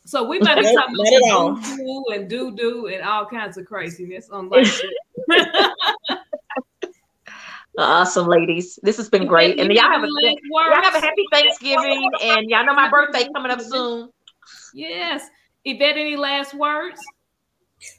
So 0.05 0.23
we 0.27 0.39
might 0.39 0.55
be 0.55 0.63
talking 0.63 0.95
about 1.27 1.61
doo 1.75 2.05
and 2.13 2.29
doo 2.29 2.55
doo 2.55 2.87
and 2.87 3.03
all 3.03 3.25
kinds 3.25 3.57
of 3.57 3.65
craziness 3.65 4.29
on 4.29 4.49
like 4.49 4.65
Awesome, 7.77 8.25
ladies. 8.27 8.79
This 8.81 8.97
has 8.97 9.09
been 9.09 9.27
great. 9.27 9.59
And 9.59 9.71
y'all 9.71 9.83
have 9.83 10.03
a 10.03 10.07
y'all 10.07 10.81
have 10.81 10.95
a 10.95 11.01
happy 11.01 11.25
Thanksgiving. 11.31 12.09
And 12.23 12.49
y'all 12.49 12.65
know 12.65 12.73
my 12.73 12.89
birthday 12.89 13.27
coming 13.35 13.51
up 13.51 13.61
soon. 13.61 14.09
Yes. 14.73 15.27
Yvette, 15.65 15.97
any 15.97 16.15
last 16.15 16.53
words? 16.53 16.99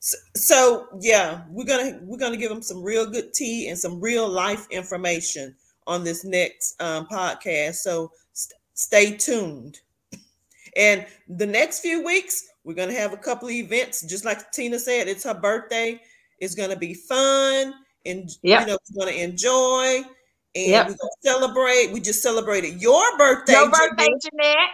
So, 0.00 0.16
so, 0.34 0.88
yeah, 1.00 1.42
we're 1.50 1.64
gonna 1.64 2.00
we're 2.02 2.18
gonna 2.18 2.36
give 2.36 2.50
them 2.50 2.62
some 2.62 2.82
real 2.82 3.06
good 3.06 3.32
tea 3.32 3.68
and 3.68 3.78
some 3.78 4.00
real 4.00 4.28
life 4.28 4.66
information 4.70 5.54
on 5.86 6.04
this 6.04 6.24
next 6.24 6.80
um, 6.80 7.06
podcast. 7.06 7.76
So 7.76 8.12
st- 8.32 8.60
stay 8.74 9.16
tuned. 9.16 9.80
And 10.76 11.06
the 11.28 11.46
next 11.46 11.80
few 11.80 12.04
weeks, 12.04 12.46
we're 12.64 12.74
gonna 12.74 12.92
have 12.92 13.12
a 13.12 13.16
couple 13.16 13.48
of 13.48 13.54
events, 13.54 14.02
just 14.02 14.24
like 14.24 14.52
Tina 14.52 14.78
said. 14.78 15.08
It's 15.08 15.24
her 15.24 15.34
birthday. 15.34 16.00
It's 16.38 16.54
gonna 16.54 16.76
be 16.76 16.94
fun, 16.94 17.74
and 18.04 18.30
yep. 18.42 18.60
you 18.60 18.66
know, 18.66 18.78
we're 18.94 19.06
gonna 19.06 19.16
enjoy. 19.16 20.02
And 20.54 20.66
yep. 20.70 20.88
we're 20.88 20.96
gonna 20.96 21.10
celebrate. 21.22 21.92
We 21.92 22.00
just 22.00 22.22
celebrated 22.22 22.80
your 22.80 23.16
birthday. 23.16 23.52
Your 23.52 23.70
birthday, 23.70 24.06
Jeanette. 24.06 24.70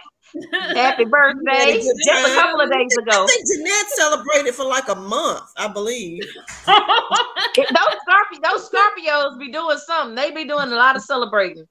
Happy 0.51 1.05
birthday! 1.09 1.81
Just 1.81 2.27
a 2.27 2.35
couple 2.35 2.61
of 2.61 2.71
days 2.71 2.97
ago. 2.97 3.23
I 3.23 3.27
think 3.27 3.45
Jeanette 3.47 3.89
celebrated 3.95 4.55
for 4.55 4.65
like 4.65 4.89
a 4.89 4.95
month, 4.95 5.43
I 5.57 5.67
believe. 5.67 6.23
those 6.65 6.75
Scorpio, 7.65 8.39
those 8.43 8.69
Scorpios 8.69 9.39
be 9.39 9.51
doing 9.51 9.77
something. 9.77 10.15
They 10.15 10.31
be 10.31 10.45
doing 10.45 10.71
a 10.71 10.75
lot 10.75 10.95
of 10.95 11.03
celebrating. 11.03 11.65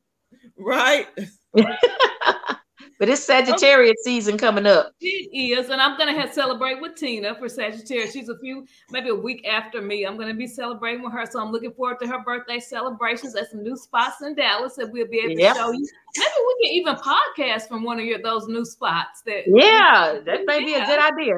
Right. 0.57 1.07
But 2.99 3.09
it's 3.09 3.25
Sagittarius 3.25 3.97
okay. 4.05 4.11
season 4.11 4.39
coming 4.39 4.67
up. 4.67 4.93
It 5.01 5.31
is, 5.33 5.71
and 5.71 5.81
I'm 5.81 5.99
gonna 5.99 6.19
have 6.19 6.33
celebrate 6.33 6.81
with 6.81 6.95
Tina 6.95 7.35
for 7.35 7.49
Sagittarius. 7.49 8.13
She's 8.13 8.29
a 8.29 8.39
few, 8.39 8.67
maybe 8.91 9.09
a 9.09 9.15
week 9.15 9.47
after 9.47 9.83
me. 9.83 10.05
I'm 10.05 10.17
gonna 10.17 10.35
be 10.35 10.47
celebrating 10.47 11.03
with 11.03 11.13
her, 11.13 11.27
so 11.27 11.41
I'm 11.41 11.51
looking 11.51 11.73
forward 11.73 11.99
to 12.01 12.07
her 12.07 12.23
birthday 12.23 12.61
celebrations 12.61 13.35
at 13.35 13.51
some 13.51 13.63
new 13.63 13.77
spots 13.77 14.23
in 14.23 14.35
Dallas 14.35 14.77
that 14.77 14.91
we'll 14.93 15.09
be 15.09 15.19
able 15.19 15.39
yep. 15.39 15.55
to 15.55 15.61
show 15.61 15.73
you. 15.73 15.89
Maybe 16.17 16.29
we 16.39 16.67
can 16.67 16.73
even 16.75 16.95
podcast 16.97 17.69
from 17.69 17.83
one 17.83 17.99
of 17.99 18.05
your 18.05 18.23
those 18.23 18.47
new 18.47 18.65
spots. 18.65 19.23
That 19.27 19.43
yeah, 19.47 20.21
that 20.25 20.47
may 20.47 20.65
be 20.65 20.75
a 20.75 20.87
good 20.87 21.01
idea. 21.01 21.35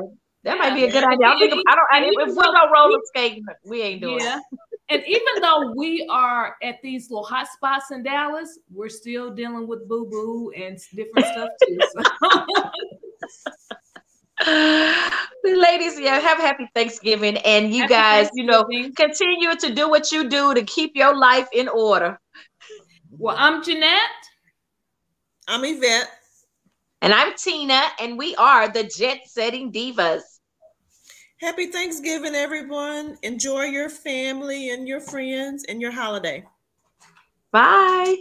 That 0.47 0.59
might 0.59 0.75
be 0.75 0.85
a 0.85 0.92
good 0.92 1.03
idea. 1.03 1.27
I, 1.27 1.38
think, 1.38 1.55
I 1.66 1.75
don't. 1.75 1.88
I, 1.90 2.23
if 2.23 2.29
we 2.29 2.35
go 2.35 2.71
roller 2.73 3.01
skating, 3.07 3.45
we 3.64 3.83
ain't 3.83 4.01
doing. 4.01 4.21
Yeah. 4.21 4.38
It 4.88 4.94
and 4.94 5.05
even 5.07 5.42
though 5.42 5.72
we 5.77 6.07
are 6.11 6.57
at 6.62 6.81
these 6.83 7.11
little 7.11 7.25
hot 7.25 7.49
spots 7.49 7.90
in 7.90 8.03
Dallas, 8.03 8.59
we're 8.72 8.88
still 8.88 9.35
dealing 9.35 9.66
with 9.66 9.88
boo 9.88 10.07
boo 10.07 10.53
and 10.57 10.79
different 10.94 11.27
stuff 11.27 11.49
too. 11.62 11.79
So. 11.92 12.03
Ladies, 15.44 15.99
yeah, 15.99 16.18
have 16.20 16.38
a 16.38 16.42
happy 16.42 16.68
Thanksgiving. 16.75 17.38
And 17.38 17.75
you 17.75 17.83
happy 17.83 17.94
guys, 17.94 18.29
you 18.35 18.44
know, 18.44 18.64
continue 18.96 19.57
to 19.57 19.75
do 19.75 19.88
what 19.88 20.12
you 20.12 20.29
do 20.29 20.55
to 20.55 20.62
keep 20.62 20.92
your 20.94 21.16
life 21.16 21.49
in 21.53 21.68
order. 21.68 22.20
Well, 23.11 23.35
I'm 23.38 23.62
Jeanette. 23.64 23.99
I'm 25.49 25.64
Yvette. 25.64 26.11
And 27.03 27.12
I'm 27.12 27.35
Tina, 27.37 27.83
and 28.01 28.18
we 28.18 28.35
are 28.37 28.68
the 28.68 28.85
Jet 28.85 29.20
Setting 29.27 29.72
Divas. 29.72 30.22
Happy 31.40 31.66
Thanksgiving, 31.66 32.35
everyone. 32.35 33.18
Enjoy 33.22 33.64
your 33.64 33.90
family 33.90 34.70
and 34.70 34.88
your 34.88 35.01
friends 35.01 35.64
and 35.68 35.83
your 35.83 35.90
holiday. 35.90 36.44
Bye. 37.53 38.16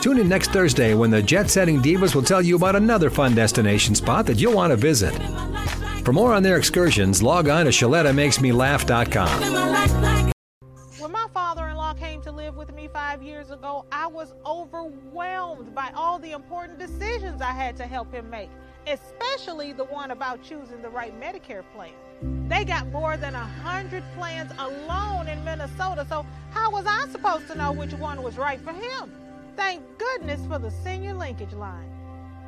Tune 0.00 0.20
in 0.20 0.28
next 0.28 0.52
Thursday 0.52 0.94
when 0.94 1.10
the 1.10 1.20
Jet 1.20 1.50
Setting 1.50 1.82
Divas 1.82 2.14
will 2.14 2.22
tell 2.22 2.40
you 2.40 2.56
about 2.56 2.76
another 2.76 3.10
fun 3.10 3.34
destination 3.34 3.94
spot 3.94 4.24
that 4.26 4.40
you'll 4.40 4.54
want 4.54 4.70
to 4.70 4.76
visit. 4.76 5.12
For 6.04 6.12
more 6.12 6.32
on 6.32 6.42
their 6.42 6.56
excursions, 6.56 7.22
log 7.22 7.48
on 7.48 7.66
to 7.66 7.72
ShelettaMakesMeLaugh.com. 7.72 10.15
Five 12.96 13.22
years 13.22 13.50
ago, 13.50 13.84
I 13.92 14.06
was 14.06 14.32
overwhelmed 14.46 15.74
by 15.74 15.90
all 15.94 16.18
the 16.18 16.32
important 16.32 16.78
decisions 16.78 17.42
I 17.42 17.50
had 17.50 17.76
to 17.76 17.86
help 17.86 18.10
him 18.10 18.30
make, 18.30 18.48
especially 18.86 19.74
the 19.74 19.84
one 19.84 20.12
about 20.12 20.42
choosing 20.42 20.80
the 20.80 20.88
right 20.88 21.12
Medicare 21.20 21.62
plan. 21.74 21.92
They 22.48 22.64
got 22.64 22.90
more 22.92 23.18
than 23.18 23.34
100 23.34 24.02
plans 24.16 24.50
alone 24.58 25.28
in 25.28 25.44
Minnesota, 25.44 26.06
so 26.08 26.24
how 26.52 26.70
was 26.70 26.86
I 26.86 27.06
supposed 27.08 27.48
to 27.48 27.54
know 27.54 27.70
which 27.70 27.92
one 27.92 28.22
was 28.22 28.38
right 28.38 28.58
for 28.62 28.72
him? 28.72 29.12
Thank 29.56 29.82
goodness 29.98 30.40
for 30.46 30.58
the 30.58 30.70
senior 30.70 31.12
linkage 31.12 31.52
line. 31.52 31.90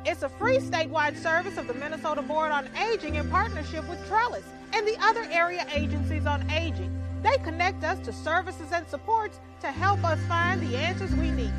It's 0.03 0.23
a 0.23 0.29
free 0.29 0.57
statewide 0.57 1.15
service 1.15 1.59
of 1.59 1.67
the 1.67 1.75
Minnesota 1.75 2.23
Board 2.23 2.51
on 2.51 2.67
Aging 2.91 3.15
in 3.15 3.29
partnership 3.29 3.87
with 3.87 4.03
Trellis 4.07 4.45
and 4.73 4.87
the 4.87 4.97
other 4.99 5.27
area 5.29 5.67
agencies 5.75 6.25
on 6.25 6.49
aging. 6.49 6.98
They 7.21 7.37
connect 7.43 7.83
us 7.83 7.99
to 8.05 8.13
services 8.13 8.71
and 8.71 8.87
supports 8.87 9.39
to 9.61 9.67
help 9.67 10.03
us 10.03 10.19
find 10.27 10.61
the 10.61 10.77
answers 10.77 11.11
we 11.15 11.31
need. 11.31 11.53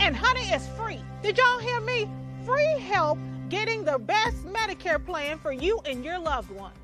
And 0.00 0.16
honey, 0.16 0.48
it's 0.50 0.68
free. 0.68 1.02
Did 1.22 1.38
y'all 1.38 1.58
hear 1.58 1.80
me? 1.80 2.08
Free 2.44 2.78
help 2.80 3.18
getting 3.48 3.84
the 3.84 3.98
best 3.98 4.44
Medicare 4.44 5.04
plan 5.04 5.38
for 5.38 5.52
you 5.52 5.78
and 5.84 6.04
your 6.04 6.18
loved 6.18 6.50
ones. 6.50 6.76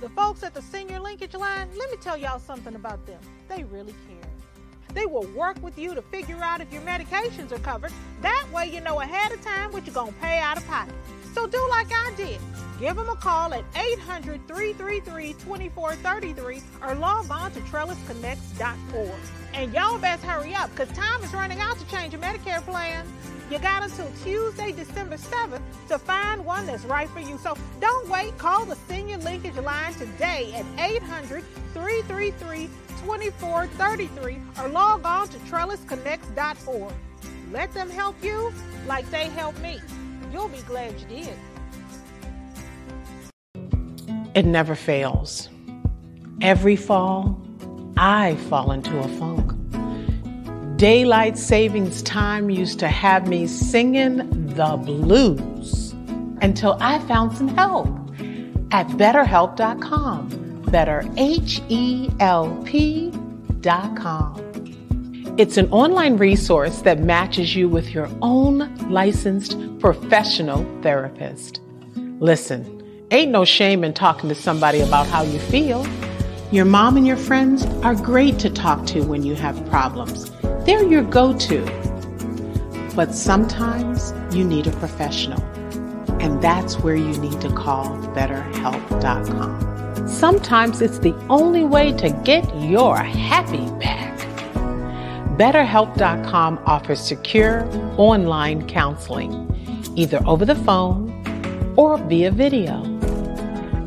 The 0.00 0.08
folks 0.10 0.42
at 0.42 0.54
the 0.54 0.62
Senior 0.62 1.00
Linkage 1.00 1.34
Line, 1.34 1.68
let 1.76 1.90
me 1.90 1.96
tell 2.00 2.16
y'all 2.16 2.38
something 2.38 2.74
about 2.74 3.04
them. 3.06 3.20
They 3.48 3.64
really 3.64 3.94
care. 4.08 4.17
They 4.94 5.06
will 5.06 5.26
work 5.28 5.62
with 5.62 5.78
you 5.78 5.94
to 5.94 6.02
figure 6.02 6.38
out 6.42 6.60
if 6.60 6.72
your 6.72 6.82
medications 6.82 7.52
are 7.52 7.58
covered. 7.58 7.92
That 8.22 8.46
way, 8.52 8.70
you 8.72 8.80
know 8.80 9.00
ahead 9.00 9.32
of 9.32 9.42
time 9.42 9.72
what 9.72 9.86
you're 9.86 9.94
going 9.94 10.12
to 10.12 10.20
pay 10.20 10.38
out 10.38 10.56
of 10.56 10.66
pocket. 10.66 10.94
So 11.34 11.46
do 11.46 11.64
like 11.70 11.88
I 11.92 12.12
did. 12.16 12.40
Give 12.80 12.94
them 12.94 13.08
a 13.08 13.16
call 13.16 13.52
at 13.54 13.64
800 13.76 14.46
333 14.46 15.32
2433 15.34 16.62
or 16.82 16.94
log 16.94 17.30
on 17.30 17.50
to 17.52 17.60
trellisconnects.org. 17.60 19.20
And 19.54 19.72
y'all 19.72 19.98
best 19.98 20.22
hurry 20.22 20.54
up 20.54 20.70
because 20.70 20.88
time 20.96 21.22
is 21.22 21.32
running 21.34 21.60
out 21.60 21.78
to 21.78 21.86
change 21.88 22.12
your 22.12 22.22
Medicare 22.22 22.62
plan. 22.62 23.04
You 23.50 23.58
got 23.58 23.82
until 23.82 24.10
Tuesday, 24.22 24.72
December 24.72 25.16
7th 25.16 25.62
to 25.88 25.98
find 25.98 26.44
one 26.44 26.66
that's 26.66 26.84
right 26.84 27.08
for 27.08 27.20
you. 27.20 27.38
So 27.38 27.56
don't 27.80 28.08
wait. 28.08 28.36
Call 28.38 28.66
the 28.66 28.76
Senior 28.88 29.18
Linkage 29.18 29.56
Line 29.56 29.94
today 29.94 30.52
at 30.54 30.66
800 30.78 31.42
333 31.72 32.68
2433 33.00 34.38
or 34.60 34.68
log 34.68 35.04
on 35.04 35.28
to 35.28 35.38
trellisconnects.org. 35.38 36.92
Let 37.52 37.72
them 37.72 37.90
help 37.90 38.22
you 38.22 38.52
like 38.86 39.10
they 39.10 39.28
helped 39.28 39.60
me. 39.60 39.80
You'll 40.32 40.48
be 40.48 40.60
glad 40.62 40.94
you 41.00 41.06
did. 41.06 41.34
It 44.34 44.44
never 44.44 44.74
fails. 44.74 45.48
Every 46.40 46.76
fall, 46.76 47.40
I 47.96 48.36
fall 48.48 48.70
into 48.70 48.98
a 48.98 49.08
funk. 49.08 49.52
Daylight 50.76 51.36
savings 51.36 52.02
time 52.02 52.50
used 52.50 52.78
to 52.78 52.86
have 52.88 53.26
me 53.26 53.48
singing 53.48 54.18
the 54.54 54.76
blues 54.76 55.92
until 56.40 56.76
I 56.80 57.00
found 57.00 57.36
some 57.36 57.48
help 57.48 57.88
at 58.70 58.86
betterhelp.com. 58.88 60.47
Better 60.70 61.04
H 61.16 61.60
E 61.68 62.10
L 62.20 62.60
P.com. 62.64 64.44
It's 65.38 65.56
an 65.56 65.70
online 65.70 66.16
resource 66.16 66.82
that 66.82 66.98
matches 66.98 67.54
you 67.54 67.68
with 67.68 67.90
your 67.90 68.10
own 68.22 68.74
licensed 68.90 69.56
professional 69.78 70.66
therapist. 70.82 71.60
Listen, 72.18 73.06
ain't 73.12 73.30
no 73.30 73.44
shame 73.44 73.84
in 73.84 73.94
talking 73.94 74.28
to 74.28 74.34
somebody 74.34 74.80
about 74.80 75.06
how 75.06 75.22
you 75.22 75.38
feel. 75.38 75.86
Your 76.50 76.64
mom 76.64 76.96
and 76.96 77.06
your 77.06 77.16
friends 77.16 77.64
are 77.84 77.94
great 77.94 78.38
to 78.40 78.50
talk 78.50 78.84
to 78.86 79.02
when 79.02 79.22
you 79.22 79.34
have 79.36 79.64
problems. 79.68 80.30
They're 80.64 80.82
your 80.82 81.04
go 81.04 81.36
to. 81.38 81.60
But 82.96 83.14
sometimes 83.14 84.12
you 84.34 84.44
need 84.44 84.66
a 84.66 84.72
professional, 84.72 85.40
and 86.20 86.42
that's 86.42 86.80
where 86.80 86.96
you 86.96 87.16
need 87.18 87.40
to 87.42 87.52
call 87.52 87.86
BetterHelp.com. 88.14 89.67
Sometimes 90.08 90.80
it's 90.80 90.98
the 90.98 91.14
only 91.28 91.64
way 91.64 91.92
to 91.92 92.10
get 92.24 92.44
your 92.58 92.96
happy 92.96 93.64
back. 93.78 94.18
BetterHelp.com 95.38 96.58
offers 96.66 96.98
secure 96.98 97.68
online 97.96 98.66
counseling, 98.66 99.32
either 99.96 100.20
over 100.26 100.44
the 100.44 100.56
phone 100.56 101.12
or 101.76 101.98
via 101.98 102.32
video. 102.32 102.82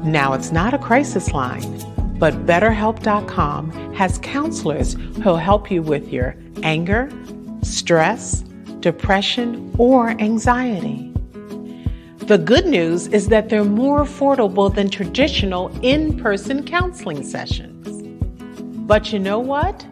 Now, 0.03 0.33
it's 0.33 0.51
not 0.51 0.73
a 0.73 0.77
crisis 0.77 1.33
line, 1.33 1.79
but 2.17 2.45
BetterHelp.com 2.45 3.93
has 3.95 4.19
counselors 4.19 4.93
who'll 5.23 5.37
help 5.37 5.69
you 5.69 5.81
with 5.81 6.13
your 6.13 6.35
anger, 6.63 7.11
stress, 7.63 8.41
depression, 8.79 9.75
or 9.77 10.09
anxiety. 10.11 11.10
The 12.27 12.37
good 12.37 12.67
news 12.67 13.07
is 13.07 13.29
that 13.29 13.49
they're 13.49 13.63
more 13.63 14.01
affordable 14.01 14.71
than 14.73 14.89
traditional 14.89 15.71
in 15.81 16.17
person 16.17 16.63
counseling 16.63 17.23
sessions. 17.23 18.03
But 18.87 19.11
you 19.11 19.19
know 19.19 19.39
what? 19.39 19.85